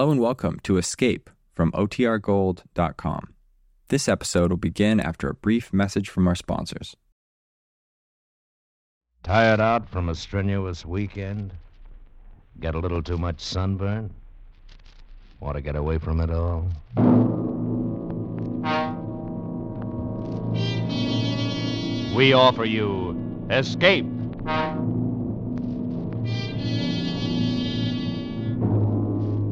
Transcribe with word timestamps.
Hello 0.00 0.12
and 0.12 0.20
welcome 0.22 0.58
to 0.62 0.78
Escape 0.78 1.28
from 1.52 1.70
OTRGold.com. 1.72 3.34
This 3.88 4.08
episode 4.08 4.50
will 4.50 4.56
begin 4.56 4.98
after 4.98 5.28
a 5.28 5.34
brief 5.34 5.74
message 5.74 6.08
from 6.08 6.26
our 6.26 6.34
sponsors. 6.34 6.96
Tired 9.22 9.60
out 9.60 9.90
from 9.90 10.08
a 10.08 10.14
strenuous 10.14 10.86
weekend? 10.86 11.52
Get 12.60 12.74
a 12.74 12.78
little 12.78 13.02
too 13.02 13.18
much 13.18 13.42
sunburn? 13.42 14.10
Want 15.38 15.56
to 15.56 15.60
get 15.60 15.76
away 15.76 15.98
from 15.98 16.22
it 16.22 16.30
all? 16.30 16.66
We 22.16 22.32
offer 22.32 22.64
you 22.64 23.46
Escape. 23.50 24.06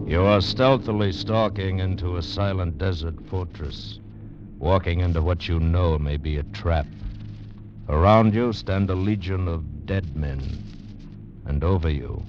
You 0.08 0.22
are 0.22 0.40
stealthily 0.40 1.12
stalking 1.12 1.80
into 1.80 2.16
a 2.16 2.22
silent 2.22 2.78
desert 2.78 3.14
fortress, 3.26 4.00
walking 4.58 5.00
into 5.00 5.20
what 5.20 5.46
you 5.46 5.60
know 5.60 5.98
may 5.98 6.16
be 6.16 6.38
a 6.38 6.44
trap. 6.44 6.86
Around 7.90 8.32
you 8.32 8.54
stand 8.54 8.88
a 8.88 8.94
legion 8.94 9.46
of 9.48 9.84
dead 9.84 10.16
men, 10.16 10.40
and 11.44 11.62
over 11.62 11.90
you, 11.90 12.22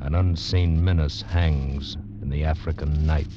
an 0.00 0.16
unseen 0.16 0.84
menace 0.84 1.22
hangs 1.22 1.96
in 2.22 2.28
the 2.28 2.42
African 2.42 3.06
night. 3.06 3.28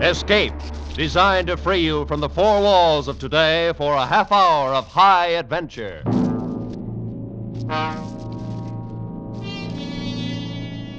Escape, 0.00 0.52
designed 0.94 1.46
to 1.46 1.56
free 1.56 1.80
you 1.80 2.04
from 2.06 2.20
the 2.20 2.28
four 2.28 2.60
walls 2.60 3.08
of 3.08 3.18
today 3.18 3.72
for 3.76 3.94
a 3.94 4.06
half 4.06 4.30
hour 4.32 4.74
of 4.74 4.86
high 4.86 5.28
adventure. 5.28 6.02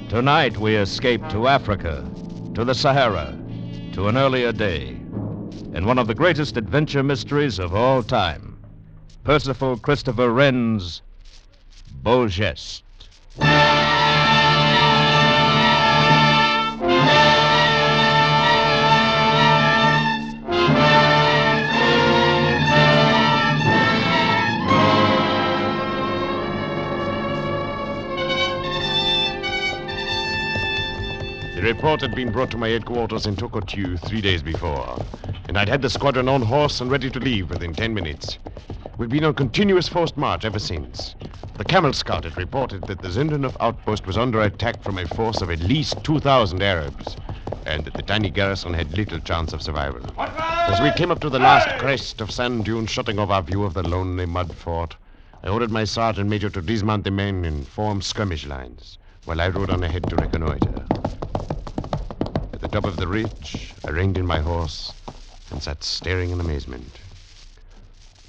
Tonight 0.08 0.58
we 0.58 0.76
escape 0.76 1.26
to 1.28 1.48
Africa, 1.48 2.04
to 2.54 2.64
the 2.64 2.74
Sahara, 2.74 3.38
to 3.92 4.08
an 4.08 4.16
earlier 4.16 4.52
day, 4.52 4.88
in 5.74 5.86
one 5.86 5.98
of 5.98 6.06
the 6.06 6.14
greatest 6.14 6.56
adventure 6.56 7.02
mysteries 7.02 7.58
of 7.58 7.74
all 7.74 8.02
time 8.02 8.52
Percival 9.24 9.76
Christopher 9.76 10.30
Wren's 10.30 11.02
Beau. 12.02 12.28
The 31.62 31.68
report 31.72 32.00
had 32.00 32.16
been 32.16 32.32
brought 32.32 32.50
to 32.50 32.56
my 32.56 32.70
headquarters 32.70 33.24
in 33.24 33.36
Tokotu 33.36 33.96
three 33.96 34.20
days 34.20 34.42
before, 34.42 34.98
and 35.46 35.56
I'd 35.56 35.68
had 35.68 35.80
the 35.80 35.88
squadron 35.88 36.28
on 36.28 36.42
horse 36.42 36.80
and 36.80 36.90
ready 36.90 37.08
to 37.08 37.20
leave 37.20 37.50
within 37.50 37.72
ten 37.72 37.94
minutes. 37.94 38.36
We've 38.98 39.08
been 39.08 39.22
on 39.22 39.34
continuous 39.34 39.86
forced 39.86 40.16
march 40.16 40.44
ever 40.44 40.58
since. 40.58 41.14
The 41.58 41.64
Camel 41.64 41.92
Scout 41.92 42.24
had 42.24 42.36
reported 42.36 42.82
that 42.88 43.00
the 43.00 43.06
Zinderneuf 43.10 43.56
outpost 43.60 44.08
was 44.08 44.18
under 44.18 44.42
attack 44.42 44.82
from 44.82 44.98
a 44.98 45.06
force 45.06 45.40
of 45.40 45.52
at 45.52 45.60
least 45.60 46.02
2,000 46.02 46.60
Arabs, 46.60 47.16
and 47.64 47.84
that 47.84 47.94
the 47.94 48.02
tiny 48.02 48.28
garrison 48.28 48.74
had 48.74 48.96
little 48.96 49.20
chance 49.20 49.52
of 49.52 49.62
survival. 49.62 50.02
As 50.18 50.80
we 50.80 50.90
came 50.90 51.12
up 51.12 51.20
to 51.20 51.30
the 51.30 51.38
last 51.38 51.68
crest 51.78 52.20
of 52.20 52.32
sand 52.32 52.64
dunes 52.64 52.90
shutting 52.90 53.20
off 53.20 53.30
our 53.30 53.40
view 53.40 53.62
of 53.62 53.74
the 53.74 53.88
lonely 53.88 54.26
mud 54.26 54.52
fort, 54.52 54.96
I 55.44 55.48
ordered 55.48 55.70
my 55.70 55.84
sergeant 55.84 56.28
major 56.28 56.50
to 56.50 56.60
dismount 56.60 57.04
the 57.04 57.12
men 57.12 57.44
and 57.44 57.64
form 57.68 58.02
skirmish 58.02 58.46
lines, 58.46 58.98
while 59.26 59.40
I 59.40 59.46
rode 59.46 59.70
on 59.70 59.84
ahead 59.84 60.10
to 60.10 60.16
reconnoiter. 60.16 60.86
The 62.62 62.68
top 62.68 62.84
of 62.84 62.98
the 62.98 63.08
ridge, 63.08 63.74
I 63.84 63.90
reined 63.90 64.16
in 64.16 64.24
my 64.24 64.38
horse 64.38 64.94
and 65.50 65.60
sat 65.60 65.82
staring 65.82 66.30
in 66.30 66.38
amazement. 66.38 67.00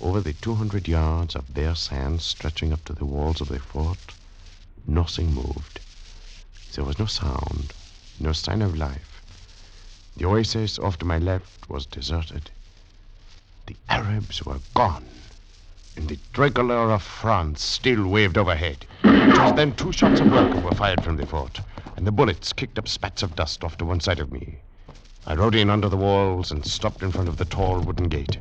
Over 0.02 0.22
the 0.22 0.34
200 0.34 0.88
yards 0.88 1.36
of 1.36 1.54
bare 1.54 1.76
sand 1.76 2.24
stretching 2.24 2.74
up 2.74 2.84
to 2.86 2.94
the 2.94 3.06
walls 3.06 3.42
of 3.42 3.50
the 3.50 3.60
fort, 3.60 4.16
nothing 4.88 5.36
moved. 5.36 5.80
There 6.74 6.84
was 6.84 6.98
no 6.98 7.06
sound, 7.06 7.74
no 8.20 8.34
sign 8.34 8.64
of 8.64 8.76
life. 8.76 9.22
The 10.18 10.26
oasis 10.26 10.80
off 10.80 10.98
to 10.98 11.06
my 11.06 11.20
left 11.20 11.70
was 11.70 11.86
deserted. 11.86 12.50
The 13.68 13.76
Arabs 13.88 14.44
were 14.44 14.62
gone, 14.74 15.06
and 15.96 16.10
the 16.10 16.18
tricolor 16.34 16.92
of 16.92 17.04
France 17.04 17.64
still 17.64 18.08
waved 18.08 18.40
overhead. 18.40 18.88
Just 19.04 19.58
then, 19.58 19.76
two 19.76 19.92
shots 19.92 20.22
of 20.22 20.32
welcome 20.32 20.64
were 20.64 20.72
fired 20.72 21.04
from 21.04 21.18
the 21.18 21.28
fort, 21.28 21.60
and 22.04 22.08
the 22.10 22.12
bullets 22.12 22.52
kicked 22.52 22.78
up 22.78 22.86
spats 22.86 23.24
of 23.24 23.34
dust 23.34 23.64
off 23.64 23.78
to 23.78 23.86
one 23.86 24.02
side 24.02 24.20
of 24.20 24.30
me. 24.30 24.58
I 25.26 25.36
rode 25.36 25.56
in 25.56 25.70
under 25.70 25.88
the 25.88 25.96
walls 25.96 26.52
and 26.52 26.66
stopped 26.66 27.02
in 27.02 27.14
front 27.14 27.30
of 27.30 27.38
the 27.38 27.46
tall 27.46 27.80
wooden 27.80 28.10
gate. 28.10 28.40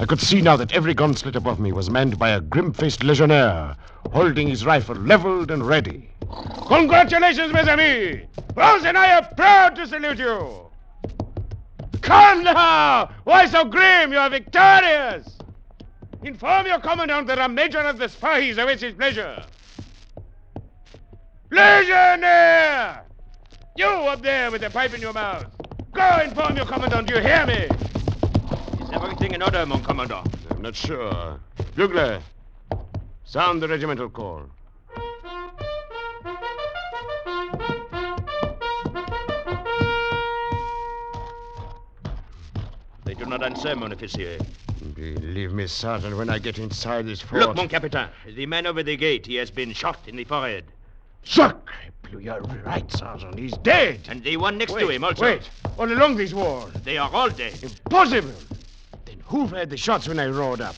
I 0.00 0.06
could 0.06 0.20
see 0.20 0.40
now 0.40 0.56
that 0.56 0.72
every 0.72 0.92
gun 0.92 1.14
slit 1.14 1.36
above 1.36 1.60
me 1.60 1.70
was 1.70 1.88
manned 1.88 2.18
by 2.18 2.30
a 2.30 2.40
grim-faced 2.40 3.04
legionnaire, 3.04 3.76
holding 4.10 4.48
his 4.48 4.66
rifle 4.66 4.96
leveled 4.96 5.52
and 5.52 5.64
ready. 5.64 6.10
Congratulations, 6.66 7.52
mes 7.52 7.68
amis! 7.68 8.26
France 8.54 8.84
and 8.84 8.98
I 8.98 9.18
are 9.18 9.34
proud 9.36 9.76
to 9.76 9.86
salute 9.86 10.18
you! 10.18 10.66
Come 12.00 12.42
now! 12.42 13.08
Why 13.22 13.46
so 13.46 13.66
grim? 13.66 14.10
You 14.10 14.18
are 14.18 14.30
victorious! 14.30 15.38
Inform 16.24 16.66
your 16.66 16.80
commandant 16.80 17.28
that 17.28 17.38
a 17.38 17.48
major 17.48 17.78
of 17.78 17.98
the 17.98 18.08
Spahis 18.08 18.60
awaits 18.60 18.82
his 18.82 18.94
pleasure. 18.94 19.44
Legionnaire! 21.50 23.02
You 23.76 23.86
up 23.86 24.22
there 24.22 24.50
with 24.52 24.60
the 24.60 24.70
pipe 24.70 24.94
in 24.94 25.00
your 25.00 25.12
mouth. 25.12 25.46
Go 25.92 26.20
inform 26.24 26.56
your 26.56 26.66
commandant, 26.66 27.08
Do 27.08 27.14
you 27.14 27.20
hear 27.20 27.44
me? 27.44 27.66
Is 28.84 28.90
everything 28.92 29.32
in 29.32 29.42
order, 29.42 29.66
mon 29.66 29.82
commandant? 29.82 30.28
I'm 30.50 30.62
not 30.62 30.76
sure. 30.76 31.40
Bugler, 31.74 32.20
sound 33.24 33.60
the 33.60 33.68
regimental 33.68 34.08
call. 34.08 34.44
They 43.04 43.14
do 43.14 43.26
not 43.26 43.42
answer, 43.42 43.74
mon 43.74 43.90
officier. 43.90 44.38
Believe 44.94 45.52
me, 45.52 45.66
Sergeant, 45.66 46.16
when 46.16 46.30
I 46.30 46.38
get 46.38 46.58
inside 46.58 47.06
this 47.06 47.20
fort... 47.20 47.42
Look, 47.42 47.56
mon 47.56 47.68
capitaine. 47.68 48.10
The 48.24 48.46
man 48.46 48.66
over 48.66 48.84
the 48.84 48.96
gate, 48.96 49.26
he 49.26 49.34
has 49.36 49.50
been 49.50 49.72
shot 49.72 49.98
in 50.06 50.14
the 50.14 50.24
forehead. 50.24 50.64
Sacre 51.22 51.60
bleu, 52.10 52.20
you're 52.20 52.40
right, 52.64 52.90
Sergeant. 52.92 53.38
He's 53.38 53.56
dead. 53.58 54.00
And 54.08 54.22
the 54.22 54.36
one 54.36 54.58
next 54.58 54.72
wait, 54.72 54.82
to 54.82 54.88
him 54.88 55.04
also. 55.04 55.24
Wait, 55.24 55.48
all 55.78 55.90
along 55.90 56.16
these 56.16 56.34
walls. 56.34 56.72
They 56.84 56.98
are 56.98 57.10
all 57.12 57.30
dead. 57.30 57.62
Impossible. 57.62 58.32
Then 59.04 59.20
who 59.24 59.48
fired 59.48 59.70
the 59.70 59.76
shots 59.76 60.08
when 60.08 60.18
I 60.18 60.26
rode 60.26 60.60
up? 60.60 60.76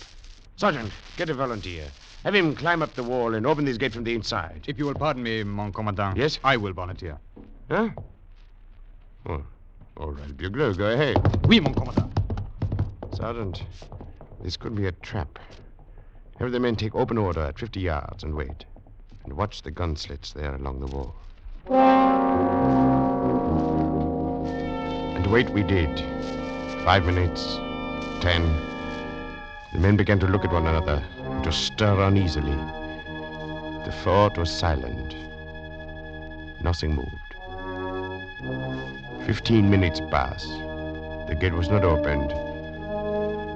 Sergeant, 0.56 0.92
get 1.16 1.30
a 1.30 1.34
volunteer. 1.34 1.84
Have 2.24 2.34
him 2.34 2.54
climb 2.54 2.82
up 2.82 2.94
the 2.94 3.02
wall 3.02 3.34
and 3.34 3.46
open 3.46 3.64
this 3.64 3.78
gate 3.78 3.92
from 3.92 4.04
the 4.04 4.14
inside. 4.14 4.62
If 4.66 4.78
you 4.78 4.86
will 4.86 4.94
pardon 4.94 5.22
me, 5.22 5.42
mon 5.42 5.72
commandant. 5.72 6.16
Yes? 6.16 6.38
I 6.44 6.56
will 6.56 6.72
volunteer. 6.72 7.18
Huh? 7.68 7.90
Oh, 9.26 9.42
all 9.96 10.12
right, 10.12 10.36
Bugler, 10.36 10.72
go 10.74 10.92
ahead. 10.92 11.16
Oui, 11.46 11.58
mon 11.58 11.74
commandant. 11.74 12.12
Sergeant, 13.12 13.64
this 14.42 14.56
could 14.56 14.74
be 14.74 14.86
a 14.86 14.92
trap. 14.92 15.38
Have 16.38 16.52
the 16.52 16.60
men 16.60 16.76
take 16.76 16.94
open 16.94 17.18
order 17.18 17.40
at 17.40 17.58
50 17.58 17.80
yards 17.80 18.22
and 18.22 18.34
wait. 18.34 18.64
And 19.24 19.34
watch 19.34 19.62
the 19.62 19.70
gun 19.70 19.96
slits 19.96 20.32
there 20.32 20.54
along 20.54 20.80
the 20.80 20.86
wall. 20.86 21.14
And 25.16 25.26
wait 25.28 25.48
we 25.50 25.62
did. 25.62 26.04
Five 26.84 27.06
minutes, 27.06 27.56
ten. 28.20 28.42
The 29.72 29.78
men 29.78 29.96
began 29.96 30.18
to 30.20 30.26
look 30.26 30.44
at 30.44 30.52
one 30.52 30.66
another 30.66 31.02
and 31.20 31.44
to 31.44 31.52
stir 31.52 32.02
uneasily. 32.02 32.56
The 33.86 33.94
fort 34.02 34.36
was 34.36 34.50
silent. 34.50 35.14
Nothing 36.62 36.96
moved. 36.96 37.08
Fifteen 39.26 39.70
minutes 39.70 40.00
passed. 40.10 40.48
The 41.28 41.36
gate 41.38 41.54
was 41.54 41.68
not 41.68 41.84
opened, 41.84 42.32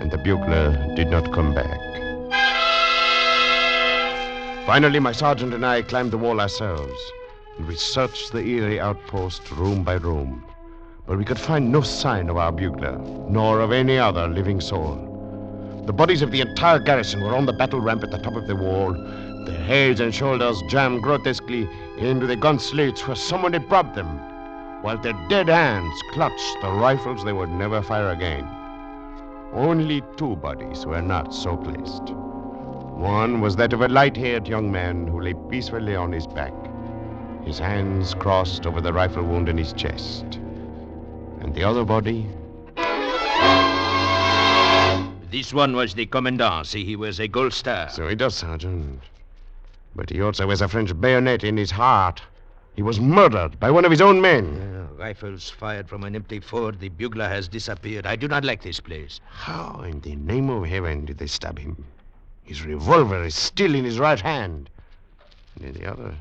and 0.01 0.11
the 0.11 0.19
bugler 0.19 0.95
did 0.95 1.09
not 1.09 1.33
come 1.33 1.53
back. 1.55 2.06
Finally, 4.67 4.99
my 4.99 5.13
sergeant 5.13 5.55
and 5.55 5.65
I 5.65 5.81
climbed 5.81 6.11
the 6.11 6.19
wall 6.19 6.41
ourselves, 6.41 7.01
and 7.57 7.69
we 7.69 7.77
searched 7.77 8.33
the 8.33 8.45
eerie 8.45 8.81
outpost 8.81 9.49
room 9.53 9.85
by 9.85 9.95
room. 9.95 10.45
But 11.07 11.19
we 11.19 11.25
could 11.25 11.39
find 11.39 11.71
no 11.71 11.83
sign 11.83 12.29
of 12.29 12.37
our 12.37 12.51
bugler, 12.51 12.99
nor 13.29 13.61
of 13.61 13.71
any 13.71 13.97
other 13.97 14.27
living 14.27 14.61
soul. 14.61 15.85
The 15.87 15.93
bodies 15.93 16.21
of 16.21 16.33
the 16.33 16.41
entire 16.41 16.81
garrison 16.81 17.21
were 17.23 17.37
on 17.37 17.47
the 17.47 17.53
battle 17.53 17.81
ramp 17.81 18.03
at 18.03 18.11
the 18.11 18.19
top 18.19 18.35
of 18.35 18.49
the 18.49 18.57
wall, 18.57 18.93
their 19.47 19.65
heads 19.65 20.01
and 20.01 20.13
shoulders 20.13 20.61
jammed 20.69 21.01
grotesquely 21.01 21.69
into 21.97 22.27
the 22.27 22.35
gun 22.35 22.59
slits 22.59 23.07
where 23.07 23.15
someone 23.15 23.53
had 23.53 23.69
propped 23.69 23.95
them, 23.95 24.19
while 24.83 24.99
their 24.99 25.17
dead 25.29 25.47
hands 25.49 25.95
clutched 26.13 26.57
the 26.61 26.73
rifles 26.73 27.23
they 27.23 27.33
would 27.33 27.51
never 27.51 27.83
fire 27.83 28.11
again. 28.11 28.45
Only 29.53 30.03
two 30.17 30.35
bodies 30.35 30.85
were 30.85 31.03
not 31.03 31.33
so 31.33 31.57
placed. 31.57 32.13
One 32.97 33.41
was 33.43 33.57
that 33.57 33.73
of 33.75 33.83
a 33.83 33.89
light 33.89 34.17
haired 34.17 34.49
young 34.49 34.73
man 34.73 35.07
who 35.07 35.21
lay 35.21 35.35
peacefully 35.51 35.95
on 35.95 36.13
his 36.13 36.27
back, 36.27 36.55
his 37.45 37.59
hands 37.59 38.15
crossed 38.15 38.67
over 38.67 38.81
the 38.81 38.93
rifle 38.93 39.23
wound 39.23 39.49
in 39.49 39.59
his 39.59 39.75
chest. 39.75 40.25
And 41.41 41.55
the 41.55 41.63
other 41.63 41.85
body, 41.85 42.27
This 45.31 45.53
one 45.53 45.77
was 45.77 45.93
the 45.93 46.07
commandant. 46.07 46.69
See, 46.69 46.85
he 46.85 46.97
was 46.97 47.21
a 47.21 47.29
gold 47.29 47.53
star. 47.53 47.91
so 47.91 48.09
he 48.09 48.15
does, 48.15 48.35
Sergeant. 48.35 49.03
But 49.95 50.09
he 50.09 50.23
also 50.23 50.49
has 50.49 50.63
a 50.63 50.69
French 50.69 50.99
bayonet 50.99 51.45
in 51.45 51.59
his 51.59 51.71
heart. 51.71 52.23
He 52.75 52.83
was 52.83 52.99
murdered 52.99 53.61
by 53.61 53.71
one 53.71 53.85
of 53.85 53.91
his 53.91 54.01
own 54.01 54.21
men. 54.23 54.89
Rifles 54.97 55.51
fired 55.51 55.89
from 55.89 56.05
an 56.05 56.17
empty 56.17 56.41
fort. 56.41 56.81
The 56.81 56.89
bugler 56.89 57.29
has 57.29 57.49
disappeared. 57.49 58.07
I 58.07 58.17
do 58.17 58.27
not 58.29 58.45
like 58.45 58.63
this 58.63 58.81
place. 58.81 59.21
How 59.29 59.83
in 59.83 60.01
the 60.01 60.17
name 60.17 60.49
of 60.49 60.65
heaven 60.65 61.05
did 61.05 61.19
they 61.19 61.27
stab 61.27 61.59
him? 61.59 61.85
His 62.47 62.63
revolver 62.63 63.25
is 63.25 63.35
still 63.35 63.75
in 63.75 63.85
his 63.85 63.99
right 63.99 64.21
hand. 64.21 64.71
And 65.57 65.65
in 65.65 65.73
the 65.75 65.91
other, 65.91 66.15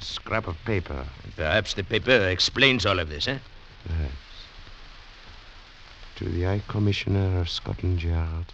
a 0.00 0.04
scrap 0.04 0.46
of 0.46 0.56
paper. 0.64 1.04
Perhaps 1.36 1.74
the 1.74 1.82
paper 1.82 2.28
explains 2.28 2.86
all 2.86 3.00
of 3.00 3.08
this, 3.08 3.26
eh? 3.26 3.38
Perhaps. 3.86 4.14
To 6.16 6.24
the 6.26 6.44
High 6.44 6.62
Commissioner 6.68 7.40
of 7.40 7.50
Scotland 7.50 8.02
Yard, 8.02 8.52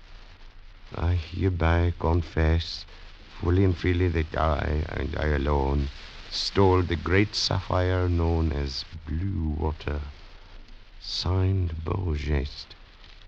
I 0.96 1.12
hereby 1.12 1.92
confess 2.00 2.86
fully 3.38 3.64
and 3.64 3.76
freely 3.76 4.08
that 4.08 4.34
I, 4.36 4.84
and 4.88 5.16
I 5.18 5.26
alone, 5.26 5.90
stole 6.30 6.82
the 6.82 6.96
great 6.96 7.34
sapphire 7.34 8.08
known 8.08 8.52
as 8.52 8.86
Blue 9.06 9.54
Water. 9.58 10.00
Signed 11.00 11.84
Beau 11.84 12.14
Geste. 12.16 12.74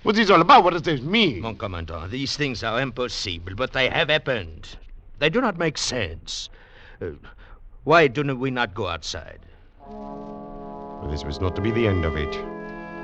What's 0.02 0.18
this 0.18 0.30
all 0.30 0.40
about? 0.40 0.64
What 0.64 0.72
does 0.72 0.82
this 0.82 1.00
mean? 1.00 1.42
Mon 1.42 1.56
commandant, 1.56 2.10
these 2.10 2.36
things 2.36 2.64
are 2.64 2.80
impossible, 2.80 3.54
but 3.54 3.72
they 3.72 3.88
have 3.88 4.08
happened. 4.08 4.76
They 5.20 5.30
do 5.30 5.40
not 5.40 5.58
make 5.58 5.78
sense. 5.78 6.48
Uh, 7.00 7.10
why 7.84 8.08
do 8.08 8.24
not 8.24 8.38
we 8.38 8.50
not 8.50 8.74
go 8.74 8.88
outside? 8.88 9.38
This 11.08 11.24
was 11.24 11.40
not 11.40 11.54
to 11.54 11.62
be 11.62 11.70
the 11.70 11.86
end 11.86 12.04
of 12.04 12.16
it. 12.16 12.34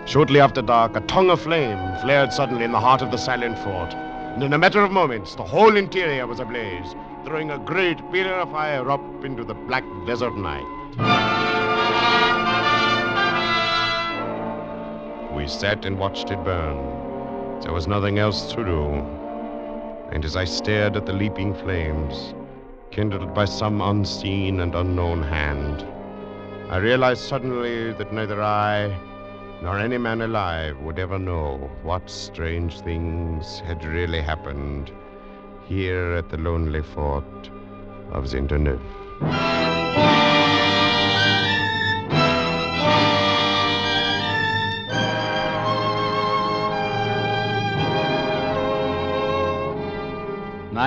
Shortly 0.09 0.41
after 0.41 0.61
dark, 0.61 0.97
a 0.97 1.01
tongue 1.03 1.31
of 1.31 1.41
flame 1.41 1.79
flared 2.01 2.33
suddenly 2.33 2.65
in 2.65 2.73
the 2.73 2.81
heart 2.81 3.03
of 3.03 3.13
the 3.13 3.17
silent 3.17 3.59
fort. 3.61 3.95
And 3.95 4.43
in 4.43 4.53
a 4.53 4.59
matter 4.59 4.83
of 4.83 4.91
moments, 4.91 5.37
the 5.37 5.45
whole 5.45 5.77
interior 5.77 6.27
was 6.27 6.41
ablaze, 6.41 6.95
throwing 7.25 7.53
a 7.53 7.59
great 7.59 7.99
pillar 8.11 8.41
of 8.41 8.51
fire 8.51 8.91
up 8.91 9.25
into 9.25 9.45
the 9.45 9.55
black 9.55 9.85
desert 10.05 10.37
night. 10.37 11.38
We 15.39 15.47
sat 15.47 15.85
and 15.85 16.01
watched 16.01 16.33
it 16.33 16.43
burn. 16.43 17.61
There 17.61 17.73
was 17.73 17.87
nothing 17.87 18.19
else 18.19 18.51
to 18.55 18.65
do. 18.65 18.87
And 20.11 20.25
as 20.25 20.35
I 20.35 20.45
stared 20.45 20.97
at 20.97 21.07
the 21.07 21.13
leaping 21.13 21.55
flames, 21.55 22.35
kindled 22.91 23.35
by 23.35 23.45
some 23.45 23.81
unseen 23.81 24.59
and 24.59 24.75
unknown 24.75 25.23
hand, 25.23 25.87
I 26.69 26.79
realized 26.79 27.23
suddenly 27.23 27.93
that 27.93 28.13
neither 28.13 28.43
I 28.43 28.99
nor 29.63 29.79
any 29.79 29.97
man 29.97 30.23
alive 30.23 30.77
would 30.81 30.99
ever 30.99 31.21
know 31.21 31.71
what 31.85 32.11
strange 32.11 32.81
things 32.81 33.61
had 33.61 33.85
really 33.85 34.21
happened 34.21 34.91
here 35.67 36.15
at 36.15 36.31
the 36.31 36.37
lonely 36.37 36.83
fort 36.83 37.49
of 38.11 38.25
Zinderneuf. 38.25 38.83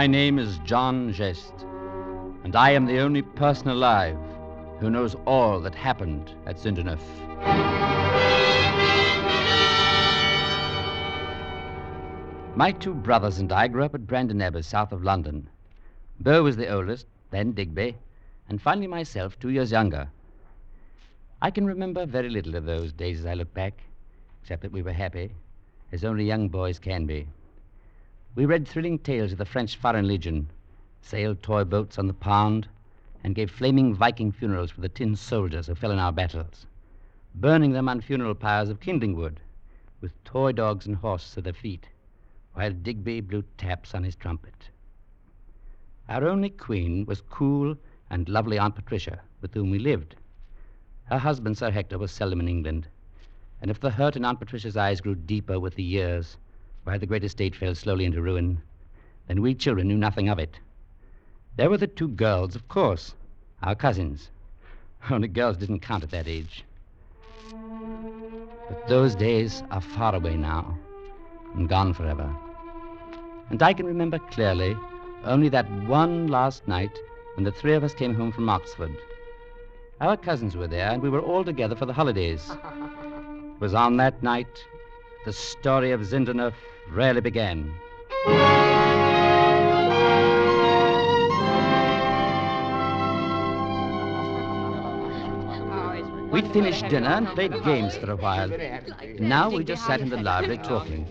My 0.01 0.07
name 0.07 0.39
is 0.39 0.57
John 0.65 1.13
Geste, 1.13 1.63
and 2.44 2.56
I 2.56 2.71
am 2.71 2.88
the 2.88 2.98
only 2.98 3.21
person 3.21 3.68
alive 3.68 4.18
who 4.80 4.89
knows 4.89 5.15
all 5.27 5.59
that 5.59 5.75
happened 5.75 6.33
at 6.48 6.57
Zinderneuf. 6.57 7.03
My 12.56 12.71
two 12.71 12.95
brothers 12.95 13.38
and 13.38 13.51
I 13.51 13.68
grew 13.68 13.83
up 13.83 13.94
at 13.94 14.07
Brandon 14.07 14.42
Abbas, 14.42 14.65
south 14.65 14.92
of 14.92 15.03
London. 15.03 15.48
Beau 16.19 16.42
was 16.42 16.57
the 16.57 16.74
oldest, 16.74 17.06
then 17.30 17.51
Digby, 17.51 17.95
and 18.50 18.59
finally 18.59 18.88
myself, 18.88 19.38
two 19.39 19.50
years 19.50 19.71
younger. 19.71 20.09
I 21.44 21.51
can 21.51 21.68
remember 21.68 22.07
very 22.07 22.31
little 22.31 22.56
of 22.56 22.65
those 22.65 22.92
days 22.92 23.19
as 23.19 23.27
I 23.27 23.36
look 23.36 23.54
back, 23.54 23.83
except 24.42 24.63
that 24.63 24.71
we 24.71 24.81
were 24.81 24.94
happy, 24.94 25.30
as 25.92 26.04
only 26.04 26.25
young 26.25 26.50
boys 26.50 26.80
can 26.80 27.06
be. 27.06 27.27
We 28.33 28.45
read 28.45 28.66
thrilling 28.66 29.00
tales 29.00 29.33
of 29.33 29.39
the 29.39 29.45
French 29.45 29.75
Foreign 29.75 30.07
Legion, 30.07 30.50
sailed 31.01 31.44
toy 31.44 31.66
boats 31.66 32.00
on 32.00 32.07
the 32.07 32.13
pond, 32.13 32.69
and 33.25 33.36
gave 33.36 33.51
flaming 33.51 33.94
Viking 33.94 34.31
funerals 34.31 34.72
for 34.72 34.80
the 34.80 34.88
tin 34.88 35.18
soldiers 35.18 35.68
who 35.68 35.75
fell 35.75 35.92
in 35.92 36.00
our 36.00 36.13
battles, 36.13 36.66
burning 37.36 37.74
them 37.74 37.89
on 37.89 38.00
funeral 38.00 38.33
pyres 38.33 38.69
of 38.69 38.80
kindling 38.80 39.18
wood, 39.18 39.42
with 40.00 40.24
toy 40.24 40.54
dogs 40.54 40.86
and 40.88 40.95
horses 40.95 41.39
at 41.39 41.44
their 41.44 41.51
feet, 41.51 41.89
while 42.54 42.72
Digby 42.72 43.19
blew 43.19 43.44
taps 43.57 43.94
on 43.94 44.06
his 44.06 44.16
trumpet. 44.16 44.69
Our 46.07 46.25
only 46.25 46.51
queen 46.51 47.06
was 47.06 47.19
cool 47.19 47.75
and 48.10 48.30
lovely 48.30 48.57
Aunt 48.57 48.75
Patricia, 48.75 49.19
with 49.42 49.54
whom 49.54 49.72
we 49.72 49.78
lived. 49.78 50.16
Her 51.04 51.18
husband, 51.19 51.57
Sir 51.57 51.72
Hector, 51.72 51.98
was 51.98 52.12
seldom 52.13 52.39
in 52.39 52.48
England, 52.48 52.88
and 53.60 53.69
if 53.69 53.81
the 53.81 53.92
hurt 53.92 54.16
in 54.16 54.24
Aunt 54.24 54.39
Patricia's 54.39 54.78
eyes 54.78 55.01
grew 55.01 55.16
deeper 55.16 55.60
with 55.60 55.75
the 55.75 55.83
years, 55.83 56.38
while 56.83 57.00
the 57.00 57.06
great 57.06 57.24
estate 57.24 57.56
fell 57.56 57.75
slowly 57.75 58.06
into 58.06 58.22
ruin, 58.22 58.62
then 59.28 59.42
we 59.42 59.54
children 59.54 59.88
knew 59.88 59.98
nothing 59.98 60.30
of 60.30 60.39
it. 60.39 60.60
There 61.57 61.69
were 61.69 61.78
the 61.78 61.88
two 61.88 62.07
girls, 62.07 62.56
of 62.56 62.68
course, 62.68 63.13
our 63.62 63.75
cousins. 63.75 64.30
Only 65.10 65.28
girls 65.28 65.57
didn't 65.57 65.81
count 65.81 66.04
at 66.04 66.12
that 66.12 66.28
age. 66.28 66.63
But 67.51 68.88
those 68.88 69.16
days 69.16 69.63
are 69.72 69.81
far 69.81 70.16
away 70.16 70.36
now 70.36 70.78
and 71.56 71.68
gone 71.68 71.94
forever. 71.94 72.33
And 73.50 73.62
I 73.62 73.74
can 73.74 73.86
remember 73.86 74.19
clearly 74.19 74.75
only 75.25 75.50
that 75.50 75.69
one 75.88 76.28
last 76.28 76.68
night 76.68 76.98
when 77.36 77.44
the 77.44 77.51
three 77.51 77.74
of 77.74 77.83
us 77.83 77.94
came 77.94 78.16
home 78.16 78.31
from 78.31 78.50
Oxford. 78.50 78.95
Our 80.00 80.18
cousins 80.18 80.57
were 80.57 80.68
there, 80.68 80.89
and 80.89 81.01
we 81.01 81.10
were 81.10 81.22
all 81.22 81.44
together 81.44 81.75
for 81.75 81.86
the 81.86 81.94
holidays. 81.94 82.50
It 82.50 83.62
was 83.62 83.75
on 83.75 83.98
that 83.98 84.24
night 84.24 84.66
the 85.25 85.33
story 85.33 85.91
of 85.91 86.01
Zinderneuf 86.01 86.53
really 86.89 87.21
began. 87.21 87.73
We'd 96.31 96.47
finished 96.54 96.87
dinner 96.87 97.09
and 97.09 97.28
played 97.28 97.51
games 97.63 97.95
for 97.97 98.11
a 98.11 98.16
while. 98.16 98.49
Now 99.19 99.49
we 99.49 99.63
just 99.63 99.85
sat 99.85 99.99
in 99.99 100.09
the 100.09 100.18
library 100.18 100.57
talking. 100.57 101.07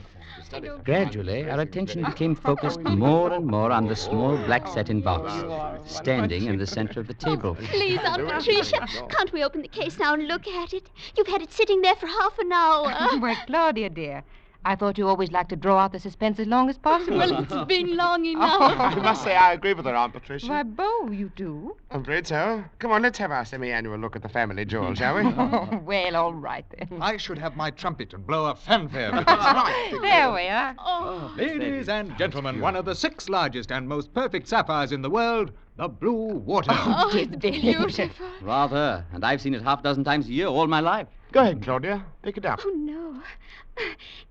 Gradually, 0.84 1.48
our 1.48 1.60
attention 1.60 2.02
became 2.04 2.34
focused 2.34 2.80
more 2.80 3.32
and 3.32 3.46
more 3.46 3.70
on 3.70 3.86
the 3.86 3.94
small 3.94 4.36
black 4.38 4.66
satin 4.66 5.00
box, 5.00 5.32
standing 5.84 6.46
in 6.46 6.58
the 6.58 6.66
center 6.66 6.98
of 6.98 7.06
the 7.06 7.14
table. 7.14 7.56
Oh, 7.60 7.64
please, 7.66 8.00
Aunt 8.04 8.26
Patricia, 8.26 8.86
can't 9.08 9.32
we 9.32 9.44
open 9.44 9.62
the 9.62 9.68
case 9.68 9.98
now 9.98 10.14
and 10.14 10.26
look 10.26 10.48
at 10.48 10.72
it? 10.72 10.90
You've 11.16 11.28
had 11.28 11.42
it 11.42 11.52
sitting 11.52 11.82
there 11.82 11.94
for 11.94 12.06
half 12.06 12.38
an 12.38 12.52
hour. 12.52 12.94
Well, 13.20 13.36
Claudia, 13.46 13.90
dear, 13.90 14.24
I 14.62 14.76
thought 14.76 14.98
you 14.98 15.08
always 15.08 15.32
liked 15.32 15.48
to 15.50 15.56
draw 15.56 15.78
out 15.78 15.92
the 15.92 15.98
suspense 15.98 16.38
as 16.38 16.46
long 16.46 16.68
as 16.68 16.76
possible. 16.76 17.16
well, 17.16 17.42
it's 17.42 17.64
been 17.66 17.96
long 17.96 18.26
oh, 18.26 18.30
enough. 18.30 18.78
I 18.78 18.94
must 18.96 19.22
say 19.24 19.34
I 19.34 19.54
agree 19.54 19.72
with 19.72 19.86
her, 19.86 19.94
Aunt 19.94 20.12
Patricia. 20.12 20.48
Why, 20.48 20.62
Beau, 20.64 21.10
you 21.10 21.32
do? 21.34 21.76
I'm 21.90 22.02
afraid 22.02 22.26
so. 22.26 22.62
Come 22.78 22.92
on, 22.92 23.00
let's 23.00 23.16
have 23.18 23.30
our 23.30 23.44
semi-annual 23.46 23.98
look 23.98 24.16
at 24.16 24.22
the 24.22 24.28
family 24.28 24.66
jewel, 24.66 24.94
shall 24.94 25.14
we? 25.16 25.22
Oh, 25.40 25.80
well, 25.84 26.16
all 26.16 26.34
right 26.34 26.66
then. 26.76 27.00
I 27.00 27.16
should 27.16 27.38
have 27.38 27.56
my 27.56 27.70
trumpet 27.70 28.12
and 28.12 28.26
blow 28.26 28.46
a 28.46 28.54
fanfare 28.54 29.12
with 29.12 29.24
it. 29.26 30.00
There 30.02 30.32
we 30.32 30.48
are. 30.48 30.74
Oh, 30.78 31.32
Ladies 31.36 31.88
and 31.88 32.16
gentlemen, 32.18 32.60
one 32.60 32.76
of 32.76 32.84
the 32.84 32.94
six 32.94 33.28
largest 33.28 33.72
and 33.72 33.88
most 33.88 34.12
perfect 34.12 34.46
sapphires 34.46 34.92
in 34.92 35.00
the 35.00 35.10
world, 35.10 35.52
the 35.76 35.88
Blue 35.88 36.34
Water. 36.36 36.70
oh, 36.72 37.10
it's 37.14 37.34
oh, 37.34 37.38
beautiful. 37.38 38.26
Rather, 38.42 39.04
and 39.12 39.24
I've 39.24 39.40
seen 39.40 39.54
it 39.54 39.62
half 39.62 39.80
a 39.80 39.82
dozen 39.82 40.04
times 40.04 40.28
a 40.28 40.32
year 40.32 40.46
all 40.46 40.66
my 40.66 40.80
life. 40.80 41.06
Go 41.32 41.40
ahead, 41.40 41.60
mm, 41.60 41.62
Claudia. 41.64 42.04
Pick 42.22 42.36
it 42.38 42.44
up. 42.44 42.60
Oh, 42.64 42.70
no. 42.76 43.22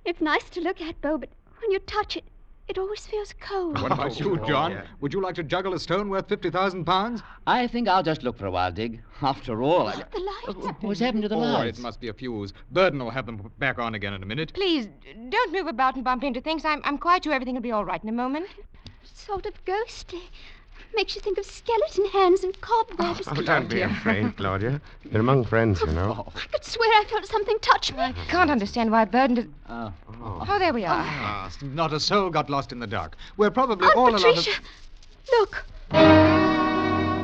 It's 0.06 0.22
nice 0.22 0.50
to 0.52 0.62
look 0.62 0.82
at, 0.82 1.00
Beau, 1.02 1.18
but 1.18 1.30
when 1.62 1.72
you 1.72 1.80
touch 1.80 2.18
it, 2.18 2.24
it 2.68 2.78
always 2.78 3.08
feels 3.08 3.34
cold. 3.40 3.82
What 3.82 3.92
about 3.92 4.12
oh, 4.22 4.24
you, 4.24 4.40
Oh, 4.40 4.46
John? 4.46 4.84
Would 5.02 5.12
you 5.14 5.22
like 5.22 5.34
to 5.36 5.44
juggle 5.44 5.74
a 5.74 5.80
stone 5.80 6.10
worth 6.10 6.28
50,000 6.30 6.86
pounds? 6.86 7.24
I 7.48 7.66
think 7.66 7.88
I'll 7.88 8.04
just 8.04 8.22
look 8.22 8.38
for 8.38 8.46
a 8.46 8.52
while, 8.52 8.72
Dig. 8.72 9.02
After 9.22 9.64
all, 9.64 9.88
I... 9.88 9.96
The 9.96 10.20
lights. 10.20 10.78
What's 10.82 11.00
happened 11.00 11.24
to 11.24 11.30
the 11.30 11.36
Oh, 11.36 11.40
lights? 11.40 11.80
it 11.80 11.82
must 11.82 12.00
be 12.00 12.10
a 12.10 12.14
fuse. 12.14 12.54
Burdon 12.72 13.00
will 13.00 13.10
have 13.10 13.26
them 13.26 13.52
back 13.58 13.80
on 13.80 13.96
again 13.96 14.14
in 14.14 14.22
a 14.22 14.26
minute. 14.26 14.54
Please, 14.54 14.88
don't 15.30 15.52
move 15.52 15.66
about 15.68 15.96
and 15.96 16.04
bump 16.04 16.24
into 16.24 16.42
things. 16.42 16.64
I'm, 16.64 16.82
I'm 16.84 16.98
quite 17.00 17.24
sure 17.24 17.34
everything 17.34 17.56
will 17.56 17.62
be 17.62 17.72
all 17.72 17.86
right 17.86 18.04
in 18.04 18.10
a 18.10 18.14
moment. 18.14 18.46
Sort 19.04 19.48
of 19.48 19.66
ghostly. 19.66 20.22
Makes 20.96 21.16
you 21.16 21.22
think 21.22 21.38
of 21.38 21.46
skeleton 21.46 22.06
hands 22.08 22.44
and 22.44 22.60
cobwebs. 22.60 23.28
Oh, 23.28 23.42
don't 23.42 23.70
be 23.70 23.82
afraid, 23.82 24.36
Claudia. 24.36 24.82
You're 25.10 25.22
among 25.22 25.46
friends, 25.46 25.80
you 25.82 25.88
know. 25.88 26.26
I 26.36 26.48
could 26.52 26.66
swear 26.66 26.90
I 26.90 27.06
felt 27.06 27.26
something 27.26 27.58
touch 27.62 27.94
me. 27.94 28.00
I 28.00 28.14
can't 28.28 28.52
understand 28.52 28.92
why 28.92 29.06
Burdon 29.06 29.36
did. 29.36 29.54
Oh. 29.70 29.94
Oh, 30.22 30.60
there 30.60 30.74
we 30.74 30.84
are. 30.84 31.06
Ah, 31.06 31.50
not 31.62 31.94
a 31.94 32.00
soul 32.00 32.30
got 32.30 32.50
lost 32.50 32.72
in 32.74 32.80
the 32.80 32.88
dark. 32.88 33.16
We're 33.38 33.52
probably 33.52 33.88
Aunt 33.88 33.98
all 33.98 34.10
a 34.10 34.12
lot 34.12 34.26
of... 34.26 34.36
Patricia, 34.36 34.62
look. 35.40 35.64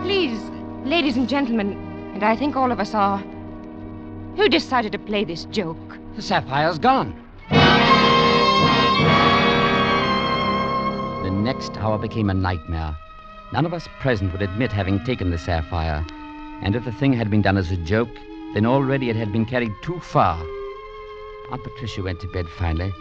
Please, 0.04 0.40
ladies 0.86 1.18
and 1.18 1.28
gentlemen, 1.28 1.74
and 2.14 2.24
I 2.24 2.36
think 2.38 2.56
all 2.56 2.72
of 2.72 2.80
us 2.80 2.94
are. 2.94 3.18
Who 4.38 4.48
decided 4.48 4.92
to 4.94 5.00
play 5.00 5.26
this 5.26 5.46
joke? 5.46 5.98
The 6.16 6.22
sapphire's 6.22 6.80
gone. 6.80 7.14
The 11.24 11.32
next 11.32 11.76
hour 11.78 11.98
became 11.98 12.30
a 12.30 12.34
nightmare. 12.34 12.96
None 13.52 13.66
of 13.66 13.74
us 13.74 13.88
present 14.00 14.32
would 14.32 14.42
admit 14.42 14.72
having 14.72 15.04
taken 15.04 15.30
the 15.30 15.38
sapphire. 15.38 16.06
And 16.62 16.76
if 16.76 16.84
the 16.84 16.92
thing 16.92 17.14
had 17.14 17.30
been 17.30 17.42
done 17.42 17.58
as 17.58 17.72
a 17.72 17.78
joke, 17.78 18.10
then 18.54 18.66
already 18.66 19.10
it 19.10 19.16
had 19.16 19.32
been 19.32 19.46
carried 19.46 19.72
too 19.84 20.00
far. 20.00 20.44
Aunt 21.52 21.64
Patricia 21.64 22.02
went 22.02 22.20
to 22.22 22.28
bed 22.28 22.48
finally, 22.50 22.92